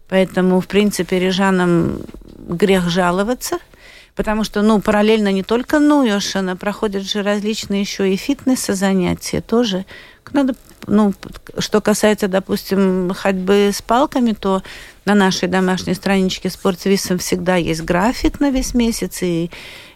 Поэтому, 0.09 0.61
в 0.61 0.67
принципе, 0.67 1.19
рижанам 1.19 2.01
грех 2.49 2.89
жаловаться– 2.89 3.59
Потому 4.17 4.45
что, 4.45 4.63
ну, 4.63 4.81
параллельно 4.81 5.31
не 5.31 5.43
только 5.43 5.79
Нуешина, 5.79 6.57
проходят 6.57 7.05
же 7.05 7.23
различные 7.23 7.83
еще 7.83 8.13
и 8.13 8.17
фитнесы 8.17 8.75
занятия 8.75 9.43
тоже. 9.43 9.85
Надо, 10.33 10.55
ну, 10.87 11.15
что 11.59 11.81
касается, 11.81 12.29
допустим, 12.29 13.13
ходьбы 13.15 13.71
с 13.73 13.83
палками, 13.83 14.33
то 14.33 14.63
на 15.05 15.15
нашей 15.15 15.49
домашней 15.49 15.95
страничке 15.95 16.51
Спортвисом 16.51 17.19
всегда 17.19 17.57
есть 17.57 17.83
график 17.83 18.41
на 18.41 18.51
весь 18.51 18.75
месяц, 18.75 19.23
и, 19.23 19.51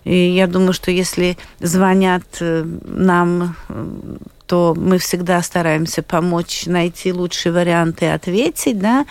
и 0.04 0.14
я 0.30 0.46
думаю, 0.46 0.72
что 0.72 0.90
если 0.90 1.36
звонят 1.60 2.24
э, 2.40 2.64
нам 2.84 3.56
то 4.46 4.74
мы 4.76 4.98
всегда 4.98 5.40
стараемся 5.42 6.02
помочь 6.02 6.66
найти 6.66 7.12
лучшие 7.12 7.52
варианты 7.52 8.08
ответить, 8.10 8.80
да, 8.80 9.06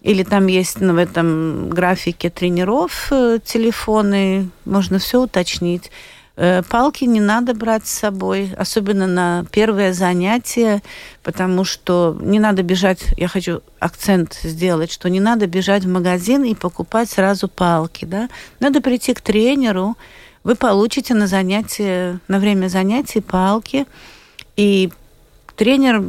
или 0.00 0.22
там 0.22 0.46
есть 0.46 0.80
ну, 0.80 0.94
в 0.94 0.98
этом 0.98 1.68
графике 1.70 2.30
тренеров 2.30 3.08
э, 3.10 3.40
телефоны, 3.44 4.48
можно 4.64 5.00
все 5.00 5.22
уточнить. 5.22 5.90
Э, 6.38 6.62
палки 6.62 7.04
не 7.04 7.20
надо 7.20 7.54
брать 7.54 7.86
с 7.86 7.98
собой, 7.98 8.52
особенно 8.58 9.06
на 9.06 9.46
первое 9.50 9.94
занятие, 9.94 10.82
потому 11.22 11.64
что 11.64 12.16
не 12.20 12.38
надо 12.38 12.62
бежать, 12.62 13.06
я 13.16 13.26
хочу 13.26 13.62
акцент 13.78 14.38
сделать, 14.42 14.92
что 14.92 15.08
не 15.08 15.20
надо 15.20 15.46
бежать 15.46 15.84
в 15.84 15.88
магазин 15.88 16.44
и 16.44 16.54
покупать 16.54 17.08
сразу 17.08 17.48
палки. 17.48 18.04
Да? 18.04 18.28
Надо 18.60 18.82
прийти 18.82 19.14
к 19.14 19.22
тренеру, 19.22 19.96
вы 20.44 20.56
получите 20.56 21.14
на 21.14 21.26
занятие, 21.26 22.20
на 22.28 22.38
время 22.38 22.68
занятий 22.68 23.22
палки, 23.22 23.86
и 24.56 24.90
тренер 25.56 26.02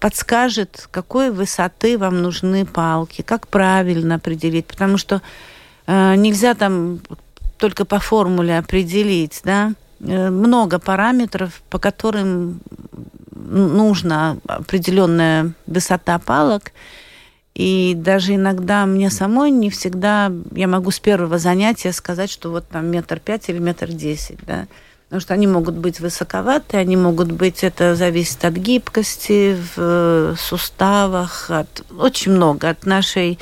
подскажет, 0.00 0.88
какой 0.90 1.30
высоты 1.30 1.98
вам 1.98 2.22
нужны 2.22 2.64
палки, 2.64 3.20
как 3.20 3.48
правильно 3.48 4.14
определить, 4.14 4.66
потому 4.66 4.96
что 4.96 5.20
э, 5.86 6.14
нельзя 6.16 6.54
там 6.54 7.00
только 7.64 7.86
по 7.86 7.98
формуле 7.98 8.58
определить, 8.58 9.40
да, 9.42 9.72
э, 10.00 10.28
много 10.28 10.78
параметров, 10.78 11.62
по 11.70 11.78
которым 11.78 12.60
нужна 13.30 14.36
определенная 14.46 15.54
высота 15.66 16.18
палок, 16.18 16.72
и 17.54 17.94
даже 17.96 18.34
иногда 18.34 18.84
мне 18.84 19.08
самой 19.08 19.50
не 19.50 19.70
всегда 19.70 20.30
я 20.52 20.68
могу 20.68 20.90
с 20.90 21.00
первого 21.00 21.38
занятия 21.38 21.92
сказать, 21.92 22.30
что 22.30 22.50
вот 22.50 22.68
там 22.68 22.84
метр 22.88 23.18
пять 23.18 23.48
или 23.48 23.58
метр 23.58 23.86
десять, 23.88 24.40
да. 24.46 24.66
Потому 25.08 25.22
что 25.22 25.32
они 25.32 25.46
могут 25.46 25.76
быть 25.76 26.00
высоковаты, 26.00 26.76
они 26.76 26.98
могут 26.98 27.32
быть, 27.32 27.64
это 27.64 27.94
зависит 27.96 28.44
от 28.44 28.56
гибкости 28.56 29.56
в 29.56 29.78
э, 29.78 30.34
суставах, 30.36 31.48
от, 31.48 31.82
очень 31.98 32.32
много, 32.32 32.68
от 32.68 32.84
нашей 32.84 33.38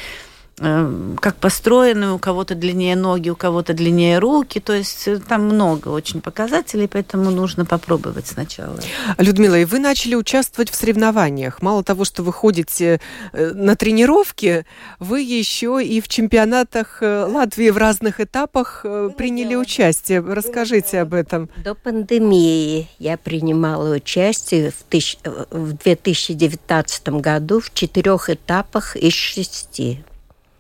как 1.21 1.37
построены, 1.37 2.13
у 2.13 2.19
кого-то 2.19 2.55
длиннее 2.55 2.95
ноги, 2.95 3.31
у 3.31 3.37
кого-то 3.37 3.75
длиннее 3.75 4.19
руки. 4.19 4.61
То 4.61 4.73
есть 4.73 5.09
э, 5.09 5.19
там 5.19 5.45
много 5.45 5.89
очень 5.89 6.21
показателей, 6.21 6.87
поэтому 6.87 7.31
нужно 7.31 7.65
попробовать 7.65 8.29
сначала. 8.29 8.79
Людмила, 9.19 9.59
и 9.59 9.65
вы 9.65 9.79
начали 9.79 10.15
участвовать 10.15 10.71
в 10.71 10.75
соревнованиях. 10.75 11.63
Мало 11.63 11.83
того, 11.83 12.05
что 12.05 12.23
вы 12.23 12.33
ходите 12.33 13.01
э, 13.33 13.53
на 13.55 13.75
тренировки, 13.77 14.65
вы 15.01 15.23
еще 15.23 15.81
и 15.85 16.01
в 16.01 16.09
чемпионатах 16.09 17.03
э, 17.03 17.25
Латвии 17.25 17.71
в 17.71 17.77
разных 17.77 18.21
этапах 18.21 18.85
приняли 19.17 19.57
участие. 19.57 20.21
Расскажите 20.21 21.01
об 21.01 21.15
этом. 21.15 21.49
До 21.57 21.75
пандемии 21.75 22.89
я 22.99 23.17
принимала 23.17 23.97
участие 23.97 24.71
в, 24.71 24.83
тысяч... 24.89 25.19
в 25.51 25.73
2019 25.73 27.09
году 27.09 27.61
в 27.61 27.73
четырех 27.75 28.31
этапах 28.31 28.97
из 28.97 29.13
шести. 29.13 30.05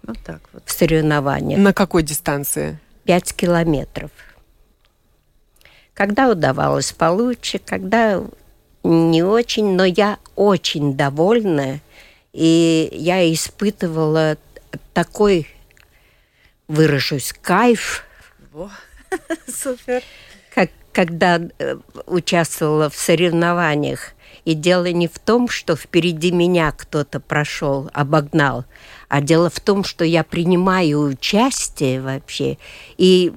Вот 0.03 0.19
так 0.25 0.41
вот. 0.53 0.62
В 0.67 0.73
соревнованиях. 0.73 1.61
На 1.61 1.73
какой 1.73 2.03
дистанции? 2.03 2.79
Пять 3.05 3.33
километров. 3.35 4.11
Когда 5.95 6.31
удавалось 6.31 6.93
получше, 6.93 7.59
когда 7.59 8.23
не 8.83 9.23
очень, 9.23 9.77
но 9.77 9.85
я 9.85 10.19
очень 10.35 10.97
довольна, 10.97 11.81
и 12.33 12.88
я 12.93 13.33
испытывала 13.33 14.37
такой, 14.93 15.47
выражусь, 16.67 17.35
кайф. 17.41 18.05
Во. 18.53 18.71
Супер. 19.47 20.03
Как, 20.55 20.71
когда 20.93 21.41
э, 21.59 21.77
участвовала 22.07 22.91
в 22.91 22.97
соревнованиях. 22.97 24.12
И 24.45 24.55
дело 24.55 24.87
не 24.87 25.07
в 25.07 25.19
том, 25.19 25.49
что 25.49 25.77
впереди 25.77 26.33
меня 26.33 26.73
кто-то 26.73 27.21
прошел, 27.21 27.91
обогнал, 27.93 28.65
а 29.09 29.21
дело 29.21 29.51
в 29.51 29.61
том, 29.61 29.85
что 29.85 30.05
я 30.05 30.25
принимаю 30.25 31.01
участие 31.01 32.01
вообще 32.01 32.59
и 32.99 33.33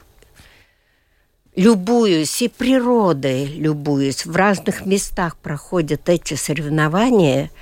любуюсь 1.55 2.41
и 2.41 2.47
природой 2.47 3.45
любуюсь. 3.45 4.25
В 4.25 4.35
разных 4.35 4.85
местах 4.85 5.37
проходят 5.37 6.09
эти 6.09 6.33
соревнования– 6.33 7.51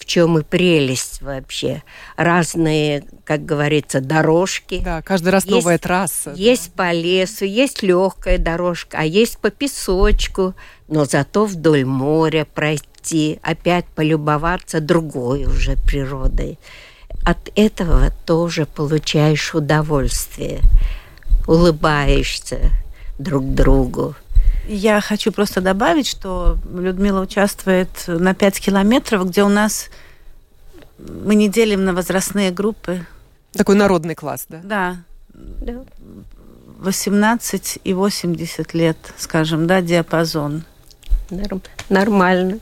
в 0.00 0.06
чем 0.06 0.38
и 0.38 0.42
прелесть 0.42 1.20
вообще. 1.20 1.82
Разные, 2.16 3.04
как 3.24 3.44
говорится, 3.44 4.00
дорожки. 4.00 4.80
Да, 4.82 5.02
каждый 5.02 5.28
раз 5.28 5.44
есть, 5.44 5.54
новая 5.54 5.78
трасса. 5.78 6.32
Есть 6.34 6.72
да. 6.74 6.84
по 6.84 6.92
лесу, 6.92 7.44
есть 7.44 7.82
легкая 7.82 8.38
дорожка, 8.38 8.96
а 9.00 9.04
есть 9.04 9.38
по 9.38 9.50
песочку, 9.50 10.54
но 10.88 11.04
зато 11.04 11.44
вдоль 11.44 11.84
моря 11.84 12.46
пройти, 12.52 13.38
опять 13.42 13.84
полюбоваться 13.94 14.80
другой 14.80 15.44
уже 15.44 15.76
природой. 15.76 16.58
От 17.24 17.50
этого 17.54 18.10
тоже 18.24 18.64
получаешь 18.64 19.54
удовольствие, 19.54 20.60
улыбаешься 21.46 22.70
друг 23.18 23.44
другу. 23.54 24.14
Я 24.68 25.00
хочу 25.00 25.32
просто 25.32 25.60
добавить, 25.60 26.06
что 26.06 26.58
Людмила 26.72 27.20
участвует 27.20 27.88
на 28.06 28.34
5 28.34 28.60
километров, 28.60 29.28
где 29.28 29.42
у 29.42 29.48
нас 29.48 29.90
мы 30.98 31.34
не 31.34 31.48
делим 31.48 31.84
на 31.84 31.92
возрастные 31.92 32.50
группы. 32.50 33.04
Такой 33.52 33.74
народный 33.74 34.14
класс, 34.14 34.46
да? 34.48 34.60
Да. 34.62 34.96
да. 35.34 35.84
18 36.78 37.80
и 37.84 37.92
80 37.92 38.74
лет, 38.74 38.96
скажем, 39.18 39.66
да, 39.66 39.80
диапазон. 39.80 40.64
Нормально. 41.88 42.58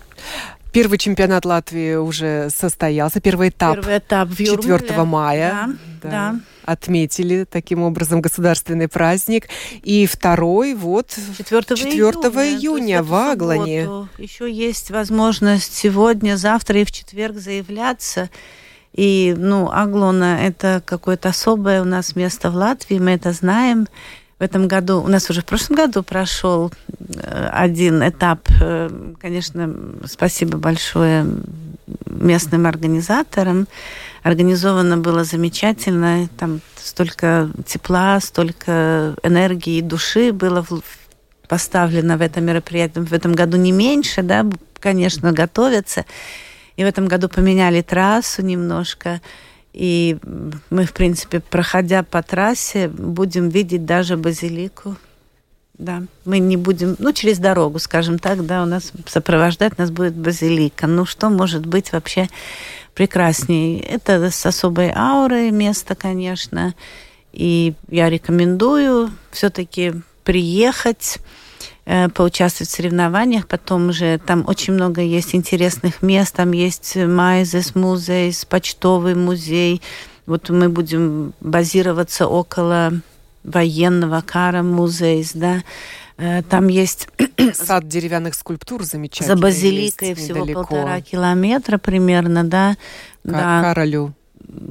Первый 0.73 0.99
чемпионат 0.99 1.45
Латвии 1.45 1.95
уже 1.95 2.49
состоялся, 2.51 3.21
первый 3.21 3.49
этап, 3.49 3.77
первый 3.77 3.99
этап 3.99 4.29
в 4.29 4.37
4 4.37 5.05
мая. 5.05 5.77
Да, 6.03 6.03
да. 6.03 6.11
да 6.11 6.41
отметили 6.69 7.47
таким 7.51 7.83
образом 7.83 8.21
государственный 8.21 8.89
праздник. 8.89 9.49
И 9.83 10.07
второй 10.07 10.75
вот 10.75 11.17
4, 11.39 11.63
4 11.63 11.91
июня, 11.91 12.59
июня 12.59 13.03
в 13.03 13.15
Аглане. 13.15 13.85
Субботу. 13.85 14.09
Еще 14.19 14.53
есть 14.53 14.91
возможность 14.91 15.75
сегодня, 15.75 16.37
завтра 16.37 16.81
и 16.81 16.85
в 16.85 16.93
четверг 16.93 17.37
заявляться. 17.37 18.29
И, 18.93 19.35
ну, 19.37 19.71
Аглона– 19.71 20.41
это 20.43 20.83
какое-то 20.85 21.31
особое 21.31 21.81
у 21.81 21.85
нас 21.85 22.17
место 22.17 22.51
в 22.51 22.57
Латвии, 22.57 22.99
мы 22.99 23.13
это 23.13 23.33
знаем. 23.33 23.87
В 24.39 24.43
этом 24.43 24.69
году, 24.69 25.03
у 25.03 25.09
нас 25.09 25.29
уже 25.31 25.41
в 25.41 25.45
прошлом 25.45 25.77
году 25.77 26.05
прошел 26.05 26.71
э, 26.99 27.49
один 27.53 28.09
этап. 28.09 28.49
Э, 28.61 28.89
конечно, 29.21 29.75
спасибо 30.07 30.59
большое 30.59 31.27
местным 32.07 32.67
организаторам. 32.67 33.67
Организовано 34.23 34.97
было 34.99 35.25
замечательно. 35.25 36.29
Там 36.39 36.61
столько 36.77 37.51
тепла, 37.67 38.21
столько 38.21 39.17
энергии 39.25 39.79
и 39.79 39.83
души 39.83 40.33
было 40.33 40.65
поставлено 41.49 42.17
в 42.17 42.23
это 42.23 42.41
мероприятие. 42.41 43.05
В 43.05 43.13
этом 43.13 43.33
году 43.33 43.57
не 43.57 43.73
меньше, 43.73 44.23
да, 44.23 44.47
конечно, 44.79 45.33
готовятся. 45.33 46.05
И 46.77 46.85
в 46.85 46.87
этом 46.87 47.09
году 47.09 47.29
поменяли 47.29 47.83
трассу 47.83 48.43
немножко. 48.43 49.21
И 49.79 50.19
мы, 50.71 50.87
в 50.87 50.93
принципе, 50.93 51.39
проходя 51.39 52.03
по 52.03 52.21
трассе, 52.21 52.89
будем 52.89 53.49
видеть 53.49 53.87
даже 53.87 54.17
базилику. 54.17 54.97
Да, 55.75 56.03
мы 56.25 56.41
не 56.41 56.57
будем, 56.57 56.97
ну, 56.99 57.13
через 57.13 57.39
дорогу, 57.39 57.79
скажем 57.79 58.19
так, 58.19 58.45
да, 58.45 58.65
у 58.65 58.67
нас 58.67 58.91
сопровождать 59.07 59.79
нас 59.79 59.93
будет 59.93 60.15
базилика. 60.15 60.89
Ну, 60.89 61.07
что 61.07 61.31
может 61.31 61.65
быть 61.65 61.93
вообще 61.93 62.27
прекрасней? 62.95 63.79
Это 63.79 64.33
с 64.33 64.45
особой 64.45 64.91
аурой 64.93 65.53
место, 65.53 65.95
конечно. 65.95 66.75
И 67.33 67.75
я 67.89 68.11
рекомендую 68.11 69.13
все-таки 69.31 69.95
приехать, 70.25 71.19
поучаствовать 72.15 72.71
в 72.71 72.75
соревнованиях. 72.75 73.47
Потом 73.47 73.89
уже 73.89 74.19
там 74.19 74.45
очень 74.47 74.75
много 74.75 75.01
есть 75.01 75.35
интересных 75.35 76.03
мест. 76.03 76.35
Там 76.35 76.53
есть 76.53 76.97
Майзес 76.97 77.75
музей, 77.75 78.33
почтовый 78.49 79.15
музей. 79.15 79.81
Вот 80.27 80.51
мы 80.51 80.69
будем 80.69 81.33
базироваться 81.41 82.27
около 82.27 82.93
военного 83.45 84.21
кара 84.21 84.63
музей, 84.63 85.27
да. 85.35 85.63
Э, 86.19 86.43
там 86.43 86.69
есть 86.69 87.09
сад 87.55 87.89
деревянных 87.89 88.35
скульптур 88.35 88.83
замечательный. 88.85 89.35
За 89.35 89.41
базиликой 89.41 90.15
всего 90.15 90.41
недалеко. 90.41 90.65
полтора 90.65 91.01
километра 91.01 91.79
примерно, 91.79 92.45
да. 92.45 92.77
К 93.25 93.31
да. 93.31 93.63
Каролю 93.63 94.15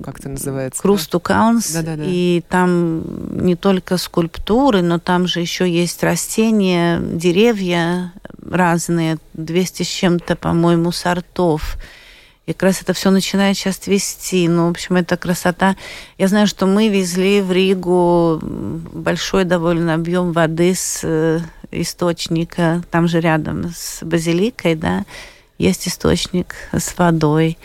как 0.04 0.20
это 0.20 0.30
называется? 0.30 0.82
Крусту 0.82 1.20
Каунс. 1.20 1.72
Да, 1.72 1.82
да, 1.82 1.96
да. 1.96 2.04
И 2.06 2.44
там 2.48 3.04
не 3.46 3.56
только 3.56 3.98
скульптуры, 3.98 4.82
но 4.82 5.00
там 5.00 5.28
же 5.28 5.40
еще 5.40 5.70
есть 5.70 6.04
растения, 6.04 7.00
деревья 7.00 8.14
разные, 8.50 9.18
200 9.34 9.84
с 9.84 9.88
чем-то, 9.88 10.36
по-моему, 10.36 10.92
сортов. 10.92 11.78
И 12.46 12.54
как 12.54 12.64
раз 12.64 12.82
это 12.82 12.94
все 12.94 13.12
начинает 13.12 13.58
сейчас 13.58 13.88
вести. 13.88 14.48
Ну, 14.48 14.68
в 14.68 14.72
общем, 14.72 14.96
это 14.96 15.18
красота. 15.18 15.76
Я 16.18 16.30
знаю, 16.30 16.48
что 16.48 16.66
мы 16.66 16.88
везли 16.88 17.42
в 17.42 17.52
Ригу 17.52 18.40
большой 18.42 19.44
довольно 19.44 19.96
объем 19.96 20.32
воды 20.32 20.74
с 20.74 21.02
э, 21.04 21.42
источника, 21.72 22.84
там 22.90 23.10
же 23.10 23.20
рядом 23.20 23.74
с 23.76 24.02
базиликой, 24.02 24.76
да, 24.76 25.04
есть 25.58 25.88
источник 25.90 26.56
с 26.72 26.98
водой. 26.98 27.58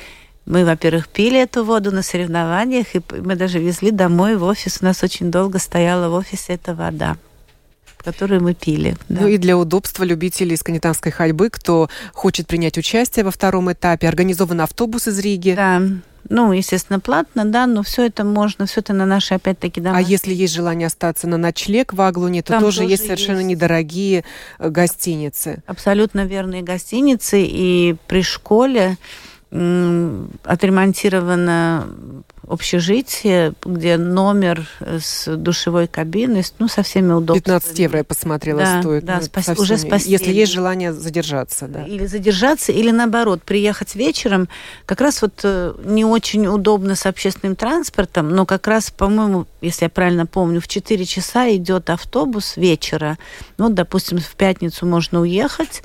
Мы, 0.45 0.65
во-первых, 0.65 1.09
пили 1.09 1.41
эту 1.41 1.65
воду 1.65 1.93
на 1.93 2.03
соревнованиях, 2.03 2.97
и 2.97 3.03
мы 3.11 3.37
даже 3.37 3.59
везли 3.59 3.91
домой 3.91 4.37
в 4.37 4.45
офис. 4.45 4.79
У 4.81 4.85
нас 4.85 5.03
очень 5.03 5.31
долго 5.31 5.59
стояла 5.59 6.09
в 6.09 6.15
офисе 6.15 6.55
эта 6.55 6.75
вода 6.75 7.17
которую 8.05 8.43
мы 8.43 8.55
пили. 8.55 8.97
Да. 9.09 9.21
Ну 9.21 9.29
и 9.29 9.39
для 9.39 9.57
удобства 9.57 10.03
любителей 10.03 10.57
скандинавской 10.57 11.13
ходьбы, 11.13 11.51
кто 11.51 11.89
хочет 12.13 12.47
принять 12.47 12.77
участие 12.77 13.25
во 13.25 13.31
втором 13.31 13.73
этапе, 13.73 14.09
организован 14.09 14.61
автобус 14.61 15.07
из 15.09 15.21
Риги. 15.21 15.55
Да. 15.55 15.81
Ну, 16.29 16.53
естественно, 16.53 17.01
платно, 17.01 17.45
да, 17.45 17.67
но 17.67 17.83
все 17.83 18.07
это 18.07 18.25
можно, 18.25 18.67
все 18.67 18.81
это 18.81 18.93
на 18.93 19.07
наши, 19.07 19.35
опять-таки, 19.35 19.81
да. 19.81 19.93
А 19.95 20.01
если 20.01 20.33
есть 20.33 20.55
желание 20.55 20.87
остаться 20.87 21.27
на 21.27 21.37
ночлег 21.37 21.93
в 21.93 22.01
Аглуне, 22.01 22.43
то 22.43 22.53
Там 22.55 22.63
тоже, 22.63 22.79
тоже 22.79 22.91
есть 22.91 23.05
совершенно 23.05 23.39
есть. 23.39 23.49
недорогие 23.49 24.25
э, 24.59 24.69
гостиницы. 24.69 25.63
Абсолютно 25.67 26.25
верные 26.25 26.63
гостиницы. 26.63 27.43
И 27.43 27.97
при 28.07 28.23
школе 28.23 28.99
отремонтировано 29.53 31.87
общежитие, 32.49 33.53
где 33.65 33.97
номер 33.97 34.67
с 34.81 35.37
душевой 35.37 35.87
кабиной, 35.87 36.45
ну, 36.59 36.69
со 36.69 36.83
всеми 36.83 37.13
удобствами. 37.13 37.59
15 37.59 37.79
евро 37.79 37.99
я 37.99 38.05
посмотрела 38.05 38.61
да, 38.61 38.81
стоит. 38.81 39.05
Да, 39.05 39.19
ну, 39.21 39.23
спас... 39.23 39.49
уже 39.59 39.79
с 39.79 40.07
Если 40.07 40.33
есть 40.33 40.53
желание 40.53 40.93
задержаться, 40.93 41.69
да. 41.69 41.85
Или 41.85 42.07
задержаться, 42.07 42.73
или 42.73 42.91
наоборот, 42.91 43.43
приехать 43.43 43.95
вечером. 43.95 44.49
Как 44.87 45.01
раз 45.01 45.23
вот 45.23 45.41
э, 45.45 45.75
не 45.85 46.05
очень 46.05 46.47
удобно 46.47 46.95
с 46.95 47.07
общественным 47.07 47.57
транспортом, 47.57 48.31
но 48.31 48.45
как 48.45 48.67
раз, 48.67 48.91
по-моему, 48.91 49.47
если 49.61 49.85
я 49.85 49.89
правильно 49.89 50.27
помню, 50.27 50.61
в 50.61 50.69
4 50.69 51.05
часа 51.05 51.51
идет 51.55 51.91
автобус 51.91 52.57
вечера. 52.57 53.19
Ну, 53.57 53.69
допустим, 53.69 54.19
в 54.19 54.35
пятницу 54.35 54.85
можно 54.85 55.21
уехать, 55.21 55.83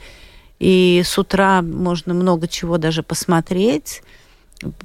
и 0.60 1.02
с 1.06 1.18
утра 1.18 1.62
можно 1.62 2.14
много 2.14 2.48
чего 2.48 2.78
даже 2.78 3.04
посмотреть, 3.04 4.02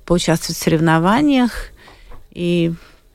поучаствовать 0.05 0.59
в 0.59 0.63
соревнованиях, 0.63 1.71
и, 2.33 2.73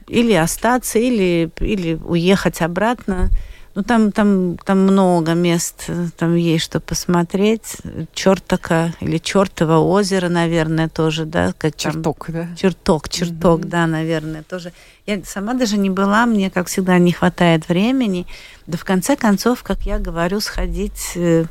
или 0.08 0.34
остаться, 0.34 1.00
или, 1.00 1.52
или 1.60 1.96
уехать 1.96 2.62
обратно. 2.62 3.30
Ну, 3.76 3.84
там, 3.84 4.12
там, 4.12 4.58
там 4.58 4.80
много 4.80 5.36
мест, 5.36 5.88
там 6.18 6.36
есть 6.36 6.66
что 6.66 6.80
посмотреть. 6.80 7.78
Чертока 8.12 8.96
или 9.02 9.20
Чертово 9.20 9.78
озеро, 9.78 10.30
наверное, 10.30 10.90
тоже, 10.90 11.26
да? 11.26 11.54
Как 11.60 11.76
черток, 11.76 12.26
там, 12.26 12.36
да? 12.36 12.56
Черток, 12.56 13.08
черток, 13.08 13.62
mm-hmm. 13.62 13.68
да, 13.68 13.86
наверное, 13.86 14.42
тоже. 14.42 14.74
Я 15.06 15.22
сама 15.24 15.54
даже 15.54 15.78
не 15.78 15.92
была, 15.92 16.26
мне, 16.26 16.50
как 16.50 16.68
всегда, 16.68 16.98
не 16.98 17.12
хватает 17.12 17.70
времени. 17.70 18.26
Да 18.66 18.80
в 18.80 18.84
конце 18.84 19.16
концов, 19.16 19.62
как 19.62 19.82
я 19.82 20.00
говорю, 20.00 20.40
сходить 20.40 21.12
э, 21.14 21.46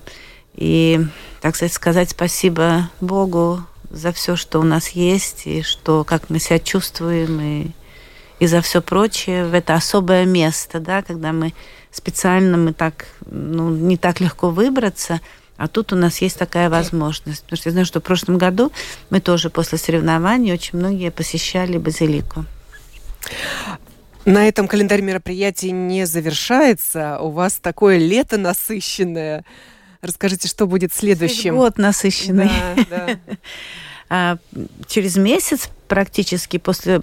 и, 0.57 1.01
так 1.41 1.55
сказать, 1.55 1.73
сказать 1.73 2.11
спасибо 2.11 2.91
Богу 3.01 3.63
за 3.91 4.13
все, 4.13 4.37
что 4.37 4.59
у 4.59 4.63
нас 4.63 4.91
есть, 4.91 5.47
и 5.47 5.63
что, 5.63 6.05
как 6.05 6.29
мы 6.31 6.39
себя 6.39 6.59
чувствуем, 6.59 7.41
и, 7.41 7.71
и 8.41 8.47
за 8.47 8.61
все 8.63 8.81
прочее. 8.81 9.49
Это 9.53 9.75
особое 9.75 10.25
место, 10.25 10.81
да, 10.81 11.03
когда 11.03 11.33
мы 11.33 11.53
специально, 11.91 12.57
мы 12.57 12.73
так, 12.73 13.07
ну, 13.27 13.71
не 13.71 13.97
так 13.97 14.21
легко 14.21 14.51
выбраться, 14.51 15.21
а 15.57 15.69
тут 15.69 15.93
у 15.93 15.97
нас 15.97 16.21
есть 16.21 16.39
такая 16.39 16.69
возможность. 16.69 17.43
Потому 17.45 17.57
что 17.57 17.69
я 17.69 17.73
знаю, 17.73 17.87
что 17.87 18.01
в 18.01 18.03
прошлом 18.03 18.37
году 18.39 18.73
мы 19.11 19.21
тоже 19.21 19.51
после 19.51 19.79
соревнований 19.79 20.53
очень 20.53 20.79
многие 20.79 21.11
посещали 21.11 21.79
базилику. 21.79 22.45
На 24.27 24.49
этом 24.49 24.69
календарь 24.69 25.03
мероприятий 25.03 25.71
не 25.71 26.05
завершается. 26.05 27.19
У 27.21 27.31
вас 27.31 27.55
такое 27.55 27.97
лето 27.97 28.37
насыщенное 28.37 29.45
Расскажите, 30.07 30.49
что 30.49 30.67
будет 30.67 30.93
следующим? 30.93 31.57
Год 31.57 31.79
насыщенный. 31.79 32.51
Да, 32.77 32.85
да. 32.91 33.19
А, 34.09 34.37
через 34.87 35.17
месяц 35.17 35.69
практически 35.89 36.59
после, 36.59 37.01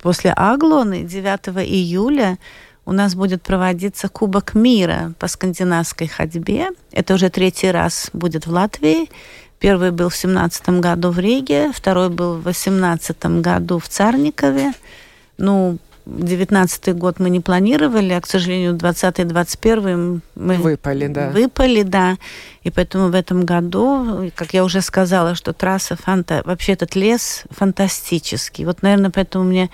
после 0.00 0.32
Аглоны, 0.32 1.02
9 1.02 1.48
июля, 1.68 2.38
у 2.86 2.92
нас 2.92 3.14
будет 3.14 3.42
проводиться 3.42 4.08
Кубок 4.08 4.54
мира 4.54 5.12
по 5.18 5.28
скандинавской 5.28 6.08
ходьбе. 6.08 6.70
Это 6.90 7.14
уже 7.14 7.28
третий 7.28 7.70
раз 7.70 8.08
будет 8.14 8.46
в 8.46 8.50
Латвии. 8.50 9.10
Первый 9.58 9.92
был 9.92 10.08
в 10.08 10.16
семнадцатом 10.16 10.80
году 10.80 11.10
в 11.10 11.18
Риге, 11.20 11.70
второй 11.72 12.08
был 12.08 12.34
в 12.36 12.42
восемнадцатом 12.44 13.42
году 13.42 13.78
в 13.78 13.88
Царникове. 13.88 14.72
Ну, 15.38 15.78
19 16.06 16.94
год 16.96 17.20
мы 17.20 17.30
не 17.30 17.40
планировали, 17.40 18.12
а, 18.12 18.20
к 18.20 18.26
сожалению, 18.26 18.74
20-21 18.74 20.20
мы 20.34 20.54
выпали, 20.56 21.06
да. 21.06 21.30
Выпали, 21.30 21.82
да. 21.82 22.16
И 22.64 22.70
поэтому 22.70 23.08
в 23.08 23.14
этом 23.14 23.44
году, 23.44 24.30
как 24.34 24.52
я 24.52 24.64
уже 24.64 24.80
сказала, 24.80 25.34
что 25.34 25.52
трасса 25.52 25.96
фанта... 25.96 26.42
Вообще 26.44 26.72
этот 26.72 26.96
лес 26.96 27.44
фантастический. 27.50 28.64
Вот, 28.64 28.82
наверное, 28.82 29.10
поэтому 29.10 29.44
мне 29.44 29.70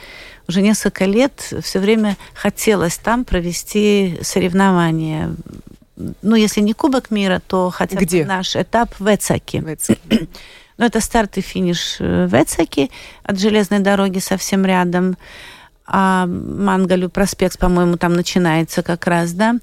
уже 0.49 0.61
несколько 0.61 1.07
лет 1.07 1.53
все 1.63 1.79
время 1.79 2.17
хотелось 2.35 2.99
там 2.99 3.25
провести 3.25 4.19
соревнования. 4.23 5.35
Ну, 6.23 6.37
если 6.37 6.61
не 6.61 6.75
Кубок 6.75 7.11
мира, 7.11 7.41
то 7.47 7.71
хотя 7.71 7.97
бы 7.97 8.05
Где? 8.05 8.25
наш 8.25 8.55
этап 8.55 8.95
в 8.99 9.15
Эцаке. 9.15 9.61
В 9.63 9.73
Эцаке. 9.73 10.29
Ну, 10.81 10.85
это 10.85 11.01
старт 11.01 11.37
и 11.39 11.41
финиш 11.41 11.97
в 11.99 12.41
Эцаке 12.41 12.89
от 13.25 13.41
железной 13.41 13.81
дороги 13.81 14.21
совсем 14.21 14.65
рядом 14.65 15.17
а 15.91 16.27
Мангалю 16.27 17.09
проспект, 17.09 17.59
по-моему, 17.59 17.97
там 17.97 18.13
начинается 18.13 18.83
как 18.83 19.07
раз, 19.07 19.33
да. 19.33 19.57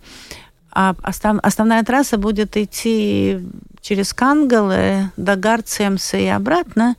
А 0.72 0.96
остав, 1.04 1.38
основная 1.44 1.84
трасса 1.84 2.18
будет 2.18 2.58
идти 2.58 3.40
через 3.82 4.14
Кангалы 4.14 5.12
до 5.16 5.36
Гарцемса 5.36 6.18
и 6.18 6.26
обратно. 6.26 6.96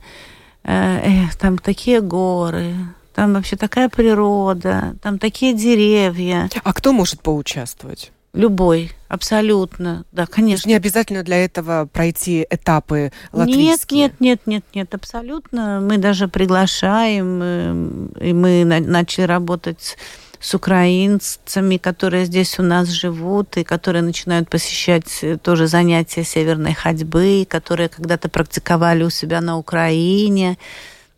Эх, 0.63 1.35
там 1.35 1.57
такие 1.57 2.01
горы, 2.01 2.73
там 3.13 3.33
вообще 3.33 3.55
такая 3.55 3.89
природа, 3.89 4.95
там 5.01 5.19
такие 5.19 5.53
деревья. 5.53 6.49
А 6.63 6.73
кто 6.73 6.93
может 6.93 7.21
поучаствовать? 7.21 8.11
Любой, 8.33 8.91
абсолютно, 9.07 10.05
да, 10.11 10.25
конечно. 10.25 10.69
Не 10.69 10.75
обязательно 10.75 11.23
для 11.23 11.43
этого 11.43 11.89
пройти 11.91 12.45
этапы 12.49 13.11
латвийские? 13.31 14.01
Нет, 14.01 14.13
нет, 14.19 14.19
нет, 14.19 14.41
нет, 14.45 14.63
нет, 14.75 14.93
абсолютно. 14.93 15.79
Мы 15.81 15.97
даже 15.97 16.27
приглашаем, 16.27 17.41
эм, 17.41 18.07
и 18.19 18.33
мы 18.33 18.63
начали 18.63 19.25
работать 19.25 19.97
с 20.39 20.53
украинцами, 20.53 21.77
которые 21.77 22.25
здесь 22.25 22.59
у 22.59 22.63
нас 22.63 22.89
живут 22.89 23.57
и 23.57 23.63
которые 23.63 24.03
начинают 24.03 24.49
посещать 24.49 25.23
э, 25.23 25.37
тоже 25.37 25.67
занятия 25.67 26.23
северной 26.23 26.73
ходьбы, 26.73 27.45
которые 27.49 27.89
когда-то 27.89 28.29
практиковали 28.29 29.03
у 29.03 29.09
себя 29.09 29.41
на 29.41 29.57
Украине. 29.57 30.57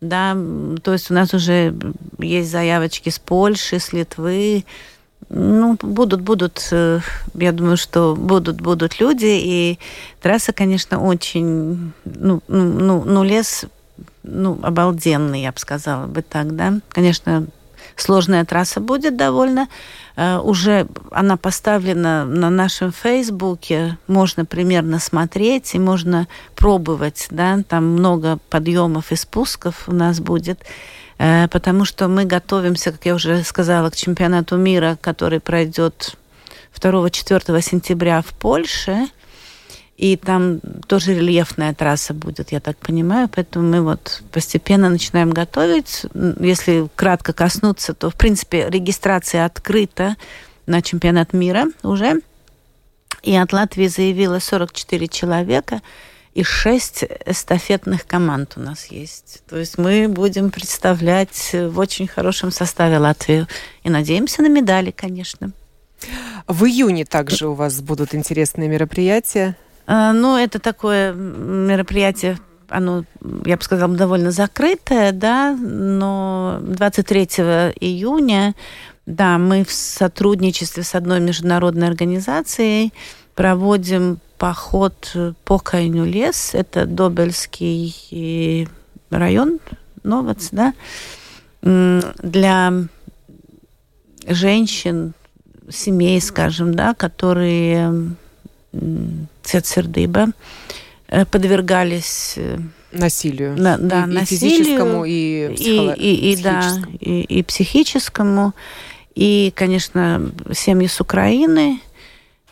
Да, 0.00 0.34
то 0.82 0.94
есть 0.94 1.10
у 1.10 1.14
нас 1.14 1.34
уже 1.34 1.74
есть 2.18 2.50
заявочки 2.50 3.10
с 3.10 3.18
Польши, 3.18 3.78
с 3.78 3.92
Литвы, 3.92 4.64
ну, 5.28 5.76
будут, 5.80 6.22
будут, 6.22 6.68
э, 6.72 7.00
я 7.34 7.52
думаю, 7.52 7.76
что 7.76 8.16
будут, 8.16 8.60
будут 8.60 9.00
люди, 9.00 9.26
и 9.26 9.78
трасса, 10.20 10.52
конечно, 10.52 11.00
очень, 11.00 11.92
ну, 12.04 12.42
ну, 12.48 12.64
ну, 12.64 13.04
ну 13.04 13.22
лес, 13.22 13.66
ну, 14.22 14.58
обалденный, 14.62 15.42
я 15.42 15.52
бы 15.52 15.58
сказала 15.58 16.06
бы 16.06 16.22
так, 16.22 16.56
да. 16.56 16.80
Конечно, 16.88 17.46
сложная 17.96 18.44
трасса 18.44 18.80
будет 18.80 19.16
довольно. 19.16 19.68
Uh, 20.16 20.42
уже 20.42 20.86
она 21.12 21.38
поставлена 21.38 22.26
на 22.26 22.50
нашем 22.50 22.92
Фейсбуке, 22.92 23.96
можно 24.06 24.44
примерно 24.44 24.98
смотреть 24.98 25.74
и 25.74 25.78
можно 25.78 26.26
пробовать, 26.56 27.28
да, 27.30 27.62
там 27.66 27.86
много 27.86 28.38
подъемов 28.50 29.12
и 29.12 29.16
спусков 29.16 29.88
у 29.88 29.94
нас 29.94 30.20
будет. 30.20 30.60
Э, 31.20 31.48
потому 31.48 31.84
что 31.84 32.08
мы 32.08 32.24
готовимся, 32.24 32.92
как 32.92 33.04
я 33.04 33.14
уже 33.14 33.44
сказала, 33.44 33.90
к 33.90 33.96
чемпионату 33.96 34.56
мира, 34.56 34.96
который 35.00 35.38
пройдет 35.38 36.16
2-4 36.74 37.60
сентября 37.60 38.22
в 38.22 38.32
Польше. 38.32 39.06
И 39.98 40.16
там 40.16 40.60
тоже 40.86 41.12
рельефная 41.12 41.74
трасса 41.74 42.14
будет, 42.14 42.52
я 42.52 42.60
так 42.60 42.78
понимаю. 42.78 43.28
Поэтому 43.28 43.68
мы 43.68 43.82
вот 43.82 44.22
постепенно 44.32 44.88
начинаем 44.88 45.30
готовить. 45.30 46.06
Если 46.40 46.88
кратко 46.96 47.34
коснуться, 47.34 47.92
то, 47.92 48.08
в 48.08 48.14
принципе, 48.14 48.70
регистрация 48.70 49.44
открыта 49.44 50.16
на 50.64 50.80
чемпионат 50.80 51.34
мира 51.34 51.66
уже. 51.82 52.22
И 53.22 53.36
от 53.36 53.52
Латвии 53.52 53.88
заявила 53.88 54.38
44 54.38 55.06
человека 55.08 55.82
и 56.34 56.42
шесть 56.42 57.04
эстафетных 57.26 58.06
команд 58.06 58.54
у 58.56 58.60
нас 58.60 58.86
есть. 58.86 59.42
То 59.48 59.56
есть 59.56 59.78
мы 59.78 60.08
будем 60.08 60.50
представлять 60.50 61.50
в 61.52 61.78
очень 61.78 62.06
хорошем 62.06 62.50
составе 62.50 62.98
Латвию. 62.98 63.48
И 63.82 63.90
надеемся 63.90 64.42
на 64.42 64.48
медали, 64.48 64.90
конечно. 64.90 65.50
В 66.46 66.64
июне 66.64 67.04
также 67.04 67.48
у 67.48 67.54
вас 67.54 67.80
будут 67.80 68.14
интересные 68.14 68.68
мероприятия. 68.68 69.56
А, 69.86 70.12
ну, 70.12 70.36
это 70.36 70.60
такое 70.60 71.12
мероприятие, 71.12 72.38
оно, 72.68 73.04
я 73.44 73.56
бы 73.56 73.62
сказала, 73.62 73.92
довольно 73.94 74.30
закрытое, 74.30 75.12
да, 75.12 75.52
но 75.56 76.60
23 76.62 77.24
июня, 77.80 78.54
да, 79.06 79.38
мы 79.38 79.64
в 79.64 79.72
сотрудничестве 79.72 80.84
с 80.84 80.94
одной 80.94 81.20
международной 81.20 81.88
организацией 81.88 82.92
проводим 83.34 84.18
поход 84.38 85.16
по 85.44 85.58
Кайню 85.58 86.04
лес. 86.04 86.50
Это 86.54 86.86
Добельский 86.86 88.68
район, 89.10 89.58
Новоц, 90.02 90.48
да, 90.52 90.74
для 91.62 92.72
женщин, 94.26 95.14
семей, 95.70 96.20
скажем, 96.20 96.74
да, 96.74 96.94
которые 96.94 98.14
цецердыба 99.42 100.28
э, 101.08 101.24
подвергались 101.24 102.34
э, 102.36 102.58
насилию. 102.92 103.56
На, 103.56 103.78
да, 103.78 104.04
и, 104.04 104.06
насилию, 104.06 104.22
и 104.22 104.26
физическому, 104.26 105.04
и, 105.04 105.54
психолог... 105.54 105.98
и, 105.98 106.14
и, 106.14 106.32
и, 106.32 106.42
да, 106.42 106.72
и, 107.00 107.20
и 107.22 107.42
психическому. 107.42 108.54
И, 109.14 109.52
конечно, 109.56 110.30
семьи 110.52 110.86
с 110.86 111.00
Украины, 111.00 111.80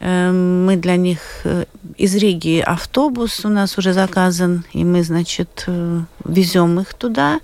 мы 0.00 0.76
для 0.76 0.96
них 0.96 1.18
э, 1.44 1.64
из 1.96 2.14
Риги 2.14 2.60
автобус 2.60 3.44
у 3.44 3.48
нас 3.48 3.78
уже 3.78 3.92
заказан, 3.92 4.64
и 4.72 4.84
мы, 4.84 5.02
значит, 5.02 5.64
э, 5.66 6.00
везем 6.24 6.78
их 6.80 6.94
туда. 6.94 7.40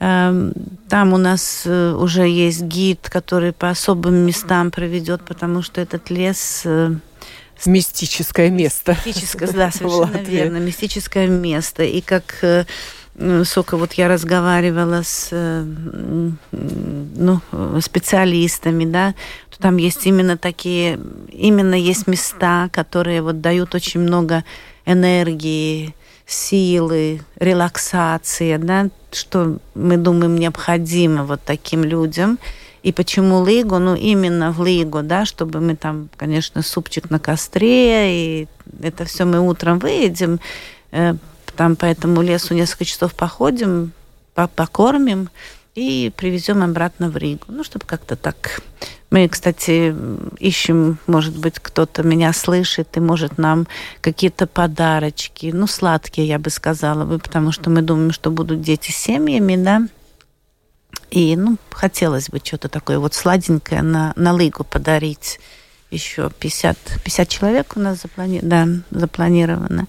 Эм, 0.00 0.52
там 0.88 1.14
у 1.14 1.16
нас 1.16 1.62
э, 1.64 1.92
уже 1.92 2.28
есть 2.28 2.62
гид, 2.62 3.08
который 3.10 3.52
по 3.52 3.70
особым 3.70 4.14
местам 4.14 4.70
проведет, 4.70 5.22
потому 5.22 5.62
что 5.62 5.80
этот 5.80 6.10
лес 6.10 6.66
мистическое 7.64 8.50
место. 8.50 8.96
Мистическое, 9.04 9.50
да, 9.50 9.70
совершенно 9.72 10.18
верно, 10.18 10.58
мистическое 10.58 11.26
место. 11.26 11.84
И 11.84 12.00
как 12.02 12.66
сколько 13.44 13.76
вот 13.76 13.94
я 13.94 14.08
разговаривала 14.08 15.02
с 15.02 15.30
ну, 16.52 17.40
специалистами, 17.80 18.84
да, 18.84 19.14
то 19.50 19.58
там 19.58 19.76
есть 19.76 20.06
именно 20.06 20.36
такие, 20.36 20.98
именно 21.32 21.74
есть 21.74 22.06
места, 22.06 22.68
которые 22.72 23.22
вот 23.22 23.40
дают 23.40 23.74
очень 23.74 24.00
много 24.00 24.44
энергии, 24.86 25.94
силы, 26.26 27.22
релаксации, 27.40 28.56
да, 28.58 28.88
что 29.12 29.58
мы 29.74 29.96
думаем 29.96 30.36
необходимо 30.36 31.24
вот 31.24 31.40
таким 31.44 31.82
людям. 31.84 32.38
И 32.82 32.92
почему 32.92 33.44
Лигу? 33.44 33.78
Ну, 33.78 33.96
именно 33.96 34.52
в 34.52 34.64
Лигу, 34.64 35.02
да, 35.02 35.24
чтобы 35.24 35.60
мы 35.60 35.74
там, 35.74 36.08
конечно, 36.16 36.62
супчик 36.62 37.10
на 37.10 37.18
костре, 37.18 38.42
и 38.42 38.48
это 38.82 39.04
все 39.04 39.24
мы 39.24 39.40
утром 39.40 39.78
выедем, 39.78 40.38
э, 40.92 41.14
там 41.58 41.74
по 41.74 41.86
этому 41.86 42.22
лесу 42.22 42.54
несколько 42.54 42.84
часов 42.84 43.16
походим, 43.16 43.90
покормим 44.54 45.28
и 45.74 46.12
привезем 46.16 46.62
обратно 46.62 47.10
в 47.10 47.16
Ригу. 47.16 47.46
Ну, 47.48 47.64
чтобы 47.64 47.84
как-то 47.84 48.14
так. 48.14 48.60
Мы, 49.10 49.28
кстати, 49.28 49.92
ищем, 50.38 50.98
может 51.08 51.36
быть, 51.36 51.58
кто-то 51.58 52.04
меня 52.04 52.32
слышит 52.32 52.96
и 52.96 53.00
может 53.00 53.38
нам 53.38 53.66
какие-то 54.00 54.46
подарочки, 54.46 55.50
ну, 55.52 55.66
сладкие, 55.66 56.28
я 56.28 56.38
бы 56.38 56.50
сказала 56.50 57.04
бы, 57.04 57.18
потому 57.18 57.50
что 57.50 57.70
мы 57.70 57.82
думаем, 57.82 58.12
что 58.12 58.30
будут 58.30 58.60
дети 58.60 58.92
с 58.92 58.96
семьями, 58.96 59.56
да, 59.56 59.82
и, 61.10 61.34
ну, 61.34 61.56
хотелось 61.70 62.28
бы 62.28 62.38
что-то 62.38 62.68
такое 62.68 63.00
вот 63.00 63.14
сладенькое 63.14 63.82
на, 63.82 64.12
на 64.14 64.32
Лигу 64.36 64.62
подарить. 64.62 65.40
Еще 65.90 66.30
50, 66.38 66.78
50 67.02 67.28
человек 67.28 67.72
у 67.74 67.80
нас 67.80 68.02
заплани... 68.02 68.38
да, 68.42 68.68
запланировано. 68.92 69.88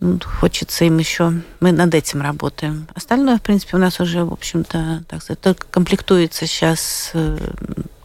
Ну, 0.00 0.20
хочется 0.40 0.84
им 0.84 0.98
еще... 0.98 1.32
Мы 1.60 1.72
над 1.72 1.94
этим 1.94 2.22
работаем. 2.22 2.86
Остальное, 2.94 3.38
в 3.38 3.42
принципе, 3.42 3.76
у 3.76 3.80
нас 3.80 3.98
уже, 3.98 4.24
в 4.24 4.32
общем-то, 4.32 5.04
так 5.08 5.22
сказать, 5.22 5.40
только 5.40 5.66
комплектуется 5.70 6.46
сейчас 6.46 7.10
э, 7.14 7.36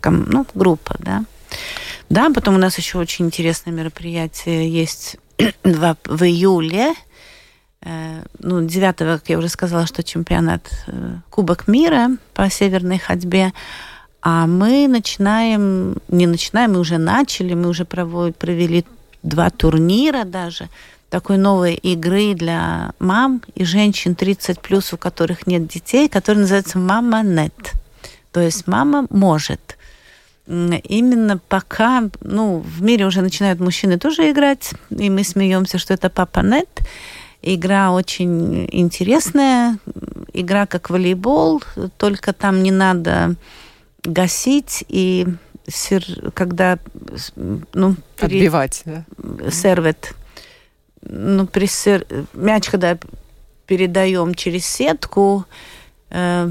ну, 0.04 0.46
группа, 0.56 0.96
да. 1.00 1.24
Да, 2.10 2.32
потом 2.34 2.56
у 2.56 2.58
нас 2.58 2.78
еще 2.78 2.98
очень 2.98 3.26
интересное 3.26 3.72
мероприятие 3.72 4.70
есть 4.70 5.18
в 5.64 6.24
июле. 6.24 6.94
Э, 7.82 8.24
ну, 8.40 8.66
9 8.66 8.96
как 8.98 9.30
я 9.30 9.38
уже 9.38 9.50
сказала, 9.50 9.86
что 9.86 10.04
чемпионат 10.04 10.72
э, 10.88 11.18
Кубок 11.30 11.68
мира 11.68 12.10
по 12.34 12.50
северной 12.50 12.98
ходьбе. 12.98 13.54
А 14.24 14.48
мы 14.48 14.88
начинаем, 14.88 15.98
не 16.08 16.26
начинаем, 16.26 16.74
мы 16.74 16.80
уже 16.80 16.98
начали, 16.98 17.54
мы 17.54 17.70
уже 17.70 17.86
провели 17.86 18.84
два 19.22 19.52
турнира 19.52 20.24
даже 20.24 20.70
такой 21.14 21.38
новой 21.38 21.76
игры 21.76 22.34
для 22.34 22.94
мам 22.98 23.44
и 23.54 23.64
женщин 23.66 24.16
30 24.16 24.60
плюс, 24.60 24.94
у 24.94 24.98
которых 24.98 25.46
нет 25.46 25.68
детей, 25.68 26.10
который 26.10 26.40
называется 26.40 26.80
«Мама 26.80 27.22
Нет». 27.22 27.74
То 28.32 28.42
есть 28.42 28.66
мама 28.66 29.06
может. 29.12 29.78
Именно 30.48 31.38
пока, 31.38 32.10
ну, 32.22 32.66
в 32.66 32.82
мире 32.82 33.06
уже 33.06 33.22
начинают 33.22 33.60
мужчины 33.60 34.00
тоже 34.00 34.32
играть, 34.32 34.72
и 34.90 35.12
мы 35.12 35.24
смеемся, 35.24 35.78
что 35.78 35.94
это 35.94 36.10
«Папа 36.10 36.40
Нет». 36.40 36.80
Игра 37.44 37.92
очень 37.92 38.68
интересная, 38.72 39.78
игра 40.34 40.66
как 40.66 40.90
волейбол, 40.90 41.62
только 41.98 42.34
там 42.34 42.64
не 42.64 42.72
надо 42.72 43.36
гасить 44.04 44.84
и 44.88 45.28
когда 46.34 46.80
ну, 47.36 47.98
отбивать, 48.20 48.82
да? 48.86 49.06
сервет, 49.52 50.16
ну, 51.08 51.48
при 51.48 51.66
сер... 51.66 52.06
мяч, 52.34 52.70
когда 52.70 52.98
передаем 53.66 54.34
через 54.34 54.66
сетку, 54.66 55.46
э, 56.10 56.50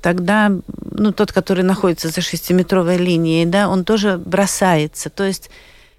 тогда, 0.00 0.52
ну, 0.92 1.12
тот, 1.12 1.32
который 1.32 1.64
находится 1.64 2.08
за 2.08 2.20
шестиметровой 2.20 2.96
линией, 2.96 3.46
да, 3.46 3.68
он 3.68 3.84
тоже 3.84 4.18
бросается. 4.18 5.10
То 5.10 5.24
есть, 5.24 5.50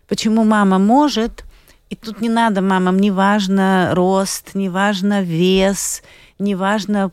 почему 0.08 0.44
мама 0.44 0.80
может, 0.80 1.44
и 1.90 1.96
тут 1.96 2.22
не 2.22 2.30
надо 2.30 2.62
мамам, 2.62 3.00
неважно 3.00 3.92
рост, 3.94 4.52
неважно 4.54 5.22
вес, 5.22 6.04
неважно, 6.40 7.12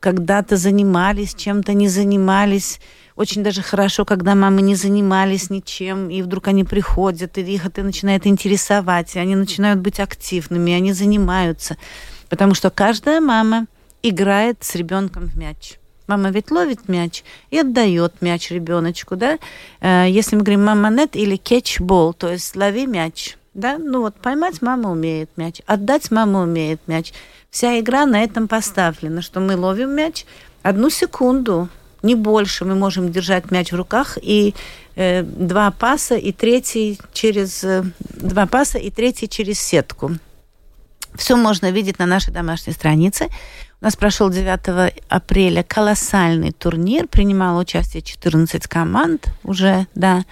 когда-то 0.00 0.56
занимались, 0.56 1.34
чем-то 1.34 1.72
не 1.72 1.88
занимались. 1.88 2.80
Очень 3.16 3.42
даже 3.42 3.62
хорошо, 3.62 4.04
когда 4.04 4.34
мамы 4.34 4.62
не 4.62 4.74
занимались 4.74 5.50
ничем, 5.50 6.08
и 6.08 6.22
вдруг 6.22 6.48
они 6.48 6.64
приходят, 6.64 7.36
и 7.36 7.42
их 7.42 7.66
это 7.66 7.82
начинает 7.82 8.26
интересовать, 8.26 9.14
и 9.16 9.18
они 9.18 9.36
начинают 9.36 9.80
быть 9.80 10.00
активными, 10.00 10.70
и 10.70 10.74
они 10.74 10.92
занимаются. 10.92 11.76
Потому 12.28 12.54
что 12.54 12.70
каждая 12.70 13.20
мама 13.20 13.66
играет 14.02 14.58
с 14.64 14.74
ребенком 14.74 15.26
в 15.26 15.36
мяч. 15.36 15.78
Мама 16.06 16.30
ведь 16.30 16.50
ловит 16.50 16.88
мяч 16.88 17.22
и 17.50 17.58
отдает 17.58 18.20
мяч 18.20 18.50
ребеночку, 18.50 19.16
да? 19.16 19.38
Э, 19.80 20.06
если 20.08 20.36
мы 20.36 20.42
говорим 20.42 20.64
мама 20.64 20.90
нет 20.90 21.14
или 21.14 21.36
кетчбол, 21.36 22.12
то 22.12 22.30
есть 22.30 22.56
лови 22.56 22.86
мяч, 22.86 23.36
да? 23.54 23.78
Ну 23.78 24.00
вот 24.00 24.16
поймать 24.16 24.62
мама 24.62 24.90
умеет 24.90 25.30
мяч, 25.36 25.60
отдать 25.66 26.10
мама 26.10 26.42
умеет 26.42 26.80
мяч. 26.86 27.12
Вся 27.50 27.78
игра 27.78 28.06
на 28.06 28.22
этом 28.24 28.48
поставлена, 28.48 29.22
что 29.22 29.40
мы 29.40 29.56
ловим 29.56 29.90
мяч 29.90 30.24
одну 30.62 30.90
секунду, 30.90 31.68
не 32.02 32.14
больше 32.14 32.64
мы 32.64 32.74
можем 32.74 33.12
держать 33.12 33.50
мяч 33.50 33.72
в 33.72 33.76
руках 33.76 34.18
и 34.20 34.54
э, 34.96 35.22
два 35.22 35.70
паса 35.70 36.16
и 36.16 36.32
третий 36.32 36.98
через 37.12 37.64
э, 37.64 37.84
два 38.00 38.46
паса 38.46 38.78
и 38.78 38.90
третий 38.90 39.28
через 39.28 39.60
сетку. 39.60 40.12
Все 41.14 41.36
можно 41.36 41.70
видеть 41.70 41.98
на 41.98 42.06
нашей 42.06 42.32
домашней 42.32 42.72
странице. 42.72 43.28
У 43.80 43.84
нас 43.84 43.96
прошел 43.96 44.30
9 44.30 44.94
апреля 45.08 45.62
колоссальный 45.62 46.52
турнир, 46.52 47.08
принимало 47.08 47.60
участие 47.60 48.02
14 48.02 48.66
команд 48.66 49.26
уже, 49.42 49.86
да. 49.94 50.24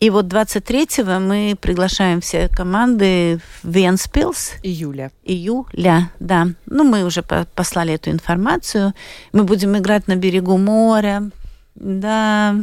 И 0.00 0.10
вот 0.10 0.26
23-го 0.26 1.18
мы 1.20 1.56
приглашаем 1.60 2.20
все 2.20 2.48
команды 2.48 3.40
в 3.62 3.68
Венспилс. 3.68 4.52
Июля. 4.62 5.10
Июля, 5.24 6.10
да. 6.20 6.48
Ну, 6.66 6.84
мы 6.84 7.04
уже 7.04 7.22
послали 7.22 7.94
эту 7.94 8.10
информацию. 8.10 8.92
Мы 9.32 9.44
будем 9.44 9.76
играть 9.78 10.06
на 10.08 10.16
берегу 10.16 10.58
моря. 10.58 11.30
Да. 11.74 12.56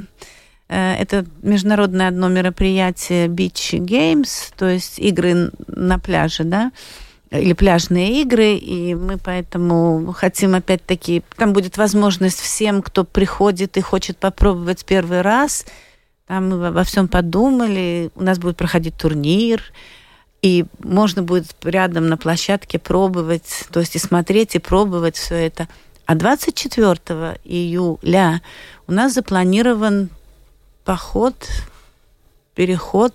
Э, 0.68 0.94
это 0.94 1.26
международное 1.42 2.10
одно 2.10 2.28
мероприятие 2.30 3.28
Beach 3.28 3.78
Games, 3.80 4.54
то 4.56 4.70
есть 4.70 5.00
игры 5.00 5.52
на 5.68 6.00
пляже, 6.00 6.44
да 6.44 6.72
или 7.32 7.54
пляжные 7.54 8.22
игры, 8.22 8.56
и 8.56 8.94
мы 8.94 9.18
поэтому 9.18 10.14
хотим 10.14 10.54
опять-таки, 10.54 11.24
там 11.38 11.54
будет 11.54 11.78
возможность 11.78 12.42
всем, 12.42 12.82
кто 12.82 13.06
приходит 13.06 13.78
и 13.78 13.82
хочет 13.82 14.18
попробовать 14.18 14.84
первый 14.84 15.22
раз, 15.22 15.66
там 16.32 16.48
мы 16.48 16.68
обо 16.68 16.86
всем 16.86 17.10
подумали, 17.10 18.10
у 18.16 18.24
нас 18.24 18.40
будет 18.40 18.56
проходить 18.56 18.96
турнир, 18.96 19.62
и 20.42 20.64
можно 20.80 21.24
будет 21.24 21.54
рядом 21.66 22.08
на 22.08 22.16
площадке 22.16 22.80
пробовать, 22.80 23.66
то 23.70 23.82
есть 23.82 23.98
и 23.98 24.00
смотреть, 24.00 24.56
и 24.56 24.60
пробовать 24.60 25.18
все 25.18 25.36
это. 25.36 25.68
А 26.06 26.16
24 26.16 27.38
июля 27.44 28.42
у 28.88 28.94
нас 28.94 29.14
запланирован 29.14 30.10
поход, 30.86 31.36
переход 32.56 33.14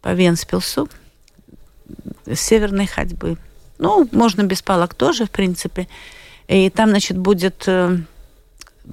по 0.00 0.14
Венспилсу 0.14 0.88
северной 2.32 2.86
ходьбы. 2.86 3.38
Ну, 3.78 4.08
можно 4.12 4.44
без 4.44 4.62
палок 4.62 4.94
тоже, 4.94 5.24
в 5.24 5.32
принципе. 5.32 5.88
И 6.46 6.70
там, 6.70 6.90
значит, 6.90 7.18
будет 7.18 7.64
э, 7.66 7.98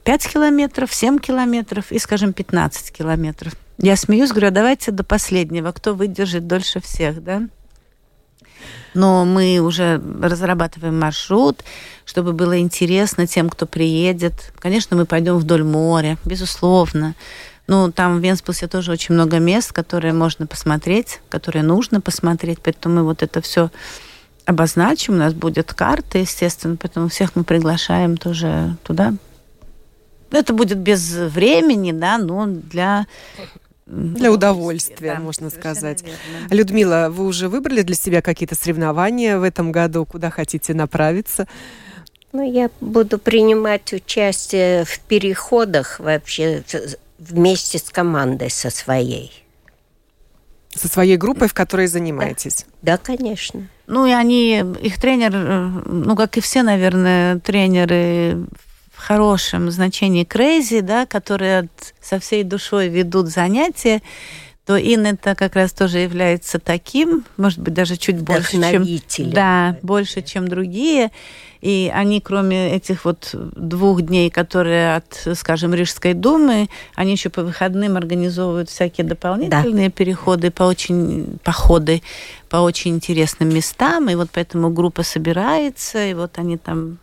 5 0.03 0.27
километров, 0.27 0.93
7 0.93 1.19
километров 1.19 1.91
и, 1.91 1.99
скажем, 1.99 2.33
15 2.33 2.91
километров. 2.91 3.53
Я 3.77 3.95
смеюсь, 3.95 4.31
говорю, 4.31 4.47
«А 4.47 4.51
давайте 4.51 4.91
до 4.91 5.03
последнего, 5.03 5.71
кто 5.71 5.93
выдержит 5.93 6.47
дольше 6.47 6.79
всех, 6.79 7.23
да? 7.23 7.43
Но 8.93 9.25
мы 9.25 9.59
уже 9.59 10.01
разрабатываем 10.21 10.97
маршрут, 10.97 11.63
чтобы 12.05 12.31
было 12.31 12.57
интересно 12.59 13.27
тем, 13.27 13.49
кто 13.49 13.65
приедет. 13.65 14.53
Конечно, 14.59 14.95
мы 14.95 15.05
пойдем 15.05 15.37
вдоль 15.37 15.63
моря, 15.63 16.17
безусловно. 16.23 17.13
Ну, 17.67 17.91
там 17.91 18.19
в 18.19 18.23
Венспилсе 18.23 18.67
тоже 18.67 18.91
очень 18.91 19.15
много 19.15 19.39
мест, 19.39 19.73
которые 19.73 20.13
можно 20.13 20.47
посмотреть, 20.47 21.19
которые 21.29 21.63
нужно 21.63 21.99
посмотреть. 21.99 22.59
Поэтому 22.63 22.95
мы 22.95 23.03
вот 23.03 23.21
это 23.21 23.41
все 23.41 23.69
обозначим. 24.45 25.15
У 25.15 25.17
нас 25.17 25.33
будет 25.33 25.73
карта, 25.73 26.19
естественно, 26.19 26.77
поэтому 26.79 27.09
всех 27.09 27.35
мы 27.35 27.43
приглашаем 27.43 28.15
тоже 28.15 28.77
туда 28.83 29.13
это 30.31 30.53
будет 30.53 30.77
без 30.77 31.11
времени, 31.11 31.91
да, 31.91 32.17
но 32.17 32.45
для 32.45 33.05
для 33.85 34.31
удовольствия, 34.31 35.13
да, 35.13 35.19
можно 35.19 35.51
сказать. 35.51 36.01
Верно. 36.01 36.55
Людмила, 36.55 37.07
вы 37.11 37.25
уже 37.25 37.49
выбрали 37.49 37.83
для 37.83 37.95
себя 37.95 38.23
какие-то 38.23 38.55
соревнования 38.55 39.37
в 39.37 39.43
этом 39.43 39.71
году, 39.71 40.05
куда 40.05 40.31
хотите 40.31 40.73
направиться? 40.73 41.47
Ну, 42.31 42.41
я 42.41 42.71
буду 42.81 43.19
принимать 43.19 43.93
участие 43.93 44.85
в 44.85 44.99
переходах 45.01 45.99
вообще 45.99 46.63
вместе 47.19 47.77
с 47.77 47.83
командой 47.83 48.49
со 48.49 48.71
своей. 48.71 49.31
Со 50.73 50.87
своей 50.87 51.15
группой, 51.15 51.47
в 51.47 51.53
которой 51.53 51.87
занимаетесь? 51.87 52.65
Да, 52.81 52.93
да 52.93 52.97
конечно. 52.97 53.67
Ну, 53.87 54.05
и 54.07 54.11
они, 54.11 54.65
их 54.81 54.99
тренер, 54.99 55.31
э, 55.33 55.67
ну, 55.85 56.15
как 56.15 56.37
и 56.37 56.41
все, 56.41 56.63
наверное, 56.63 57.39
тренеры 57.39 58.47
хорошем 58.97 59.71
значении 59.71 60.25
crazy, 60.25 60.81
да, 60.81 61.05
которые 61.05 61.69
со 62.01 62.19
всей 62.19 62.43
душой 62.43 62.87
ведут 62.87 63.27
занятия, 63.27 64.01
то 64.65 64.77
Ин 64.77 65.05
это 65.05 65.35
как 65.35 65.55
раз 65.55 65.73
тоже 65.73 65.99
является 65.99 66.57
таким, 66.57 67.23
может 67.37 67.59
быть, 67.59 67.75
даже 67.75 67.97
чуть 67.97 68.19
больше, 68.19 68.53
чем, 68.53 69.31
да, 69.31 69.77
больше, 69.83 70.23
чем 70.23 70.47
другие. 70.47 71.11
И 71.61 71.91
они, 71.93 72.19
кроме 72.19 72.75
этих 72.75 73.05
вот 73.05 73.29
двух 73.33 74.01
дней, 74.01 74.29
которые 74.29 74.95
от, 74.95 75.27
скажем, 75.35 75.73
Рижской 75.73 76.13
думы, 76.13 76.67
они 76.95 77.13
еще 77.13 77.29
по 77.29 77.43
выходным 77.43 77.95
организовывают 77.95 78.69
всякие 78.69 79.05
дополнительные 79.05 79.89
да. 79.89 79.91
переходы 79.91 80.51
по 80.51 80.63
очень 80.63 81.37
походы 81.43 82.01
по 82.49 82.57
очень 82.57 82.95
интересным 82.95 83.49
местам. 83.49 84.09
И 84.09 84.15
вот 84.15 84.29
поэтому 84.31 84.69
группа 84.69 85.03
собирается, 85.03 86.05
и 86.05 86.13
вот 86.13 86.37
они 86.37 86.57
там 86.57 86.97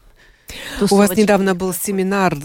у 0.81 0.97
вас 0.97 1.17
недавно 1.17 1.55
был 1.55 1.73
семинар, 1.73 2.37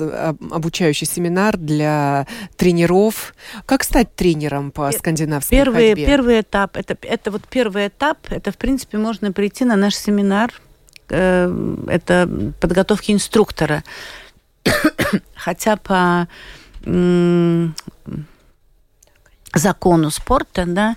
обучающий 0.51 1.07
семинар 1.07 1.57
для 1.57 2.27
тренеров. 2.55 3.33
Как 3.65 3.83
стать 3.83 4.15
тренером 4.15 4.71
по 4.71 4.91
скандинавской 4.91 5.57
первый, 5.57 5.89
ходьбе? 5.89 6.05
Первый 6.05 6.41
этап, 6.41 6.77
это, 6.77 6.97
это 7.01 7.31
вот 7.31 7.43
первый 7.47 7.87
этап, 7.87 8.17
это, 8.29 8.51
в 8.51 8.57
принципе, 8.57 8.97
можно 8.97 9.31
прийти 9.31 9.65
на 9.65 9.75
наш 9.75 9.95
семинар, 9.95 10.51
э, 11.09 11.85
это 11.87 12.29
подготовки 12.59 13.11
инструктора. 13.11 13.83
Хотя 15.35 15.77
по 15.77 16.27
закону 19.53 20.11
спорта, 20.11 20.65
да, 20.65 20.95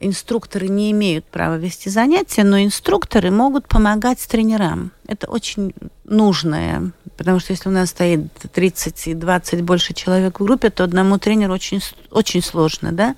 инструкторы 0.00 0.68
не 0.68 0.90
имеют 0.92 1.24
права 1.24 1.56
вести 1.56 1.88
занятия, 1.88 2.44
но 2.44 2.62
инструкторы 2.62 3.30
могут 3.30 3.66
помогать 3.68 4.26
тренерам. 4.26 4.92
Это 5.06 5.28
очень 5.28 5.74
нужное, 6.04 6.92
потому 7.16 7.40
что 7.40 7.52
если 7.52 7.68
у 7.68 7.72
нас 7.72 7.90
стоит 7.90 8.32
30 8.52 9.08
и 9.08 9.14
20 9.14 9.62
больше 9.62 9.94
человек 9.94 10.40
в 10.40 10.44
группе, 10.44 10.70
то 10.70 10.84
одному 10.84 11.18
тренеру 11.18 11.54
очень, 11.54 11.82
очень 12.10 12.42
сложно, 12.42 12.92
да. 12.92 13.16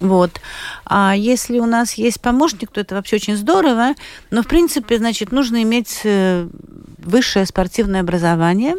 Вот. 0.00 0.40
А 0.84 1.14
если 1.16 1.58
у 1.58 1.66
нас 1.66 1.94
есть 1.94 2.20
помощник, 2.20 2.70
то 2.70 2.80
это 2.80 2.94
вообще 2.94 3.16
очень 3.16 3.36
здорово. 3.36 3.94
Но, 4.30 4.42
в 4.42 4.46
принципе, 4.46 4.98
значит, 4.98 5.32
нужно 5.32 5.62
иметь 5.62 6.00
э, 6.04 6.48
высшее 6.98 7.46
спортивное 7.46 8.00
образование. 8.00 8.74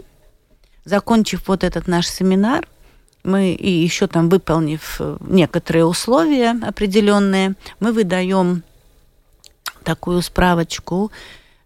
Закончив 0.83 1.47
вот 1.47 1.63
этот 1.63 1.87
наш 1.87 2.07
семинар, 2.07 2.67
мы 3.25 3.53
и 3.53 3.69
еще 3.69 4.07
там 4.07 4.29
выполнив 4.29 4.97
э, 4.99 5.17
некоторые 5.21 5.85
условия 5.85 6.55
определенные, 6.61 7.55
мы 7.79 7.91
выдаем 7.91 8.63
такую 9.83 10.21
справочку 10.21 11.11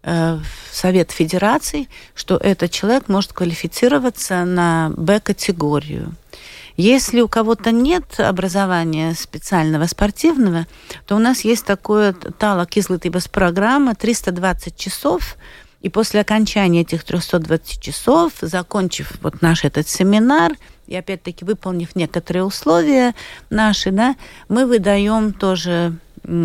э, 0.02 0.38
в 0.38 0.76
Совет 0.76 1.10
Федераций, 1.10 1.88
что 2.14 2.36
этот 2.36 2.70
человек 2.70 3.08
может 3.08 3.32
квалифицироваться 3.32 4.44
на 4.44 4.92
Б-категорию. 4.96 6.14
Если 6.76 7.20
у 7.20 7.28
кого-то 7.28 7.72
нет 7.72 8.18
образования 8.18 9.14
специального 9.14 9.86
спортивного, 9.86 10.66
то 11.06 11.16
у 11.16 11.18
нас 11.18 11.42
есть 11.42 11.66
такое 11.66 12.12
тала 12.12 12.64
кизлытыбас 12.64 13.28
программа 13.28 13.94
320 13.94 14.76
часов, 14.76 15.36
и 15.80 15.88
после 15.88 16.20
окончания 16.20 16.82
этих 16.82 17.04
320 17.04 17.80
часов, 17.80 18.32
закончив 18.40 19.12
вот 19.22 19.40
наш 19.40 19.64
этот 19.64 19.88
семинар, 19.88 20.52
и 20.86 20.96
опять-таки 20.96 21.44
выполнив 21.44 21.94
некоторые 21.96 22.44
условия 22.44 23.14
наши, 23.48 23.90
да, 23.90 24.16
мы 24.48 24.66
выдаем 24.66 25.32
тоже 25.32 25.96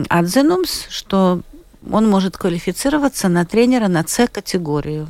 адзенумс, 0.09 0.87
что 0.89 1.41
он 1.91 2.09
может 2.09 2.37
квалифицироваться 2.37 3.27
на 3.27 3.45
тренера 3.45 3.87
на 3.87 4.07
С-категорию. 4.07 5.07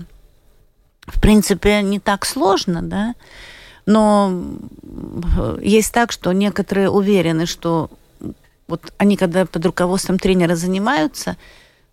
В 1.05 1.21
принципе, 1.21 1.81
не 1.83 1.99
так 1.99 2.25
сложно, 2.25 2.81
да, 2.81 3.13
но 3.85 4.43
есть 5.61 5.93
так, 5.93 6.11
что 6.11 6.31
некоторые 6.31 6.89
уверены, 6.89 7.45
что 7.45 7.91
вот 8.67 8.91
они, 8.97 9.15
когда 9.15 9.45
под 9.45 9.63
руководством 9.65 10.17
тренера 10.17 10.55
занимаются, 10.55 11.37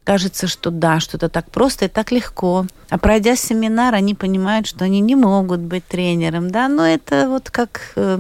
кажется, 0.04 0.46
что 0.46 0.70
да, 0.70 1.00
что 1.00 1.16
это 1.16 1.28
так 1.28 1.50
просто 1.50 1.86
и 1.86 1.88
так 1.88 2.12
легко. 2.12 2.66
А 2.90 2.98
пройдя 2.98 3.36
семинар, 3.36 3.94
они 3.94 4.14
понимают, 4.14 4.66
что 4.66 4.84
они 4.84 5.00
не 5.00 5.14
могут 5.14 5.60
быть 5.60 5.86
тренером, 5.86 6.50
да, 6.50 6.68
но 6.68 6.86
это 6.86 7.28
вот 7.28 7.50
как 7.50 7.92
э, 7.96 8.18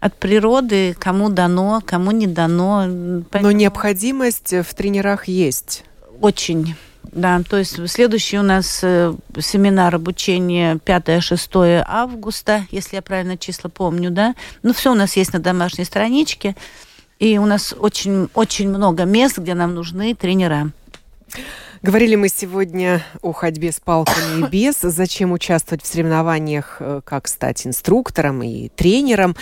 от 0.00 0.14
природы, 0.16 0.94
кому 0.98 1.28
дано, 1.28 1.82
кому 1.84 2.10
не 2.10 2.26
дано. 2.26 2.86
Поэтому... 3.30 3.52
Но 3.52 3.52
необходимость 3.52 4.52
в 4.52 4.74
тренерах 4.74 5.28
есть. 5.28 5.84
Очень. 6.20 6.74
Да, 7.12 7.42
то 7.48 7.56
есть 7.56 7.88
следующий 7.90 8.38
у 8.38 8.42
нас 8.42 8.80
э, 8.82 9.12
семинар 9.40 9.96
обучения 9.96 10.76
5-6 10.76 11.84
августа, 11.84 12.66
если 12.70 12.96
я 12.96 13.02
правильно 13.02 13.36
числа 13.36 13.68
помню, 13.68 14.10
да. 14.10 14.34
Ну, 14.62 14.72
все 14.72 14.92
у 14.92 14.94
нас 14.94 15.16
есть 15.16 15.32
на 15.32 15.40
домашней 15.40 15.84
страничке. 15.84 16.54
И 17.18 17.36
у 17.36 17.44
нас 17.44 17.74
очень, 17.78 18.28
очень 18.32 18.68
много 18.70 19.04
мест, 19.04 19.38
где 19.38 19.54
нам 19.54 19.74
нужны 19.74 20.14
тренера. 20.14 20.70
Говорили 21.82 22.14
мы 22.14 22.28
сегодня 22.28 23.02
о 23.22 23.32
ходьбе 23.32 23.72
с 23.72 23.80
палками 23.80 24.40
и 24.40 24.50
без, 24.50 24.80
зачем 24.80 25.32
участвовать 25.32 25.82
в 25.82 25.86
соревнованиях, 25.86 26.76
э, 26.80 27.00
как 27.04 27.26
стать 27.26 27.66
инструктором 27.66 28.42
и 28.42 28.68
тренером. 28.68 29.34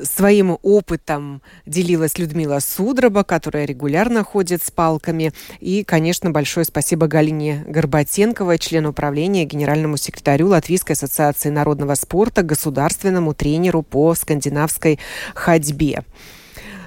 Своим 0.00 0.58
опытом 0.62 1.40
делилась 1.64 2.18
Людмила 2.18 2.58
Судроба, 2.60 3.24
которая 3.24 3.64
регулярно 3.64 4.24
ходит 4.24 4.62
с 4.62 4.70
палками. 4.70 5.32
И, 5.58 5.84
конечно, 5.84 6.30
большое 6.30 6.66
спасибо 6.66 7.06
Галине 7.06 7.64
Горбатенковой, 7.66 8.58
члену 8.58 8.90
управления, 8.90 9.46
генеральному 9.46 9.96
секретарю 9.96 10.48
Латвийской 10.48 10.92
ассоциации 10.92 11.48
народного 11.48 11.94
спорта, 11.94 12.42
государственному 12.42 13.32
тренеру 13.32 13.82
по 13.82 14.14
скандинавской 14.14 14.98
ходьбе. 15.34 16.04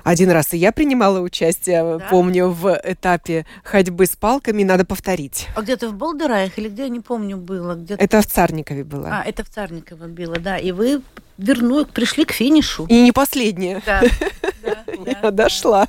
Один 0.04 0.32
раз 0.32 0.54
и 0.54 0.58
я 0.58 0.72
принимала 0.72 1.20
участие, 1.20 1.97
да? 1.97 2.08
помню, 2.10 2.50
в 2.50 2.80
этапе 2.84 3.45
ходьбы 3.64 4.06
с 4.06 4.16
палками. 4.16 4.64
Надо 4.64 4.86
повторить. 4.86 5.47
А 5.56 5.62
где-то 5.62 5.89
в 5.89 5.93
Болдераях 5.93 6.58
или 6.58 6.70
где, 6.70 6.89
не 6.89 7.00
помню, 7.00 7.38
было? 7.38 7.76
Где 7.76 7.95
это 7.95 8.22
в 8.22 8.28
Царникове 8.28 8.84
было. 8.84 9.10
А, 9.12 9.24
это 9.24 9.43
в 9.43 9.50
Царникове 9.50 10.08
было, 10.08 10.38
да. 10.38 10.58
И 10.58 10.72
вы 10.72 11.02
верну, 11.38 11.86
пришли 11.86 12.26
к 12.26 12.32
финишу. 12.32 12.86
И 12.88 13.02
не 13.02 13.12
последняя. 13.12 13.82
Да. 14.62 14.84
Я 15.06 15.32
дошла. 15.32 15.88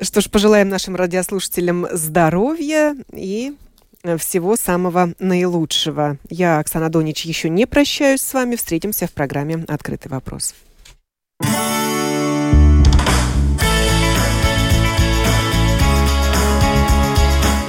Что 0.00 0.20
ж, 0.20 0.30
пожелаем 0.30 0.68
нашим 0.68 0.96
радиослушателям 0.96 1.86
здоровья 1.92 2.96
и 3.12 3.54
всего 4.18 4.56
самого 4.56 5.12
наилучшего. 5.18 6.18
Я, 6.30 6.58
Оксана 6.58 6.88
Донич, 6.88 7.24
еще 7.24 7.48
не 7.50 7.66
прощаюсь 7.66 8.22
с 8.22 8.32
вами. 8.32 8.56
Встретимся 8.56 9.06
в 9.06 9.12
программе 9.12 9.64
«Открытый 9.68 10.10
вопрос». 10.10 10.54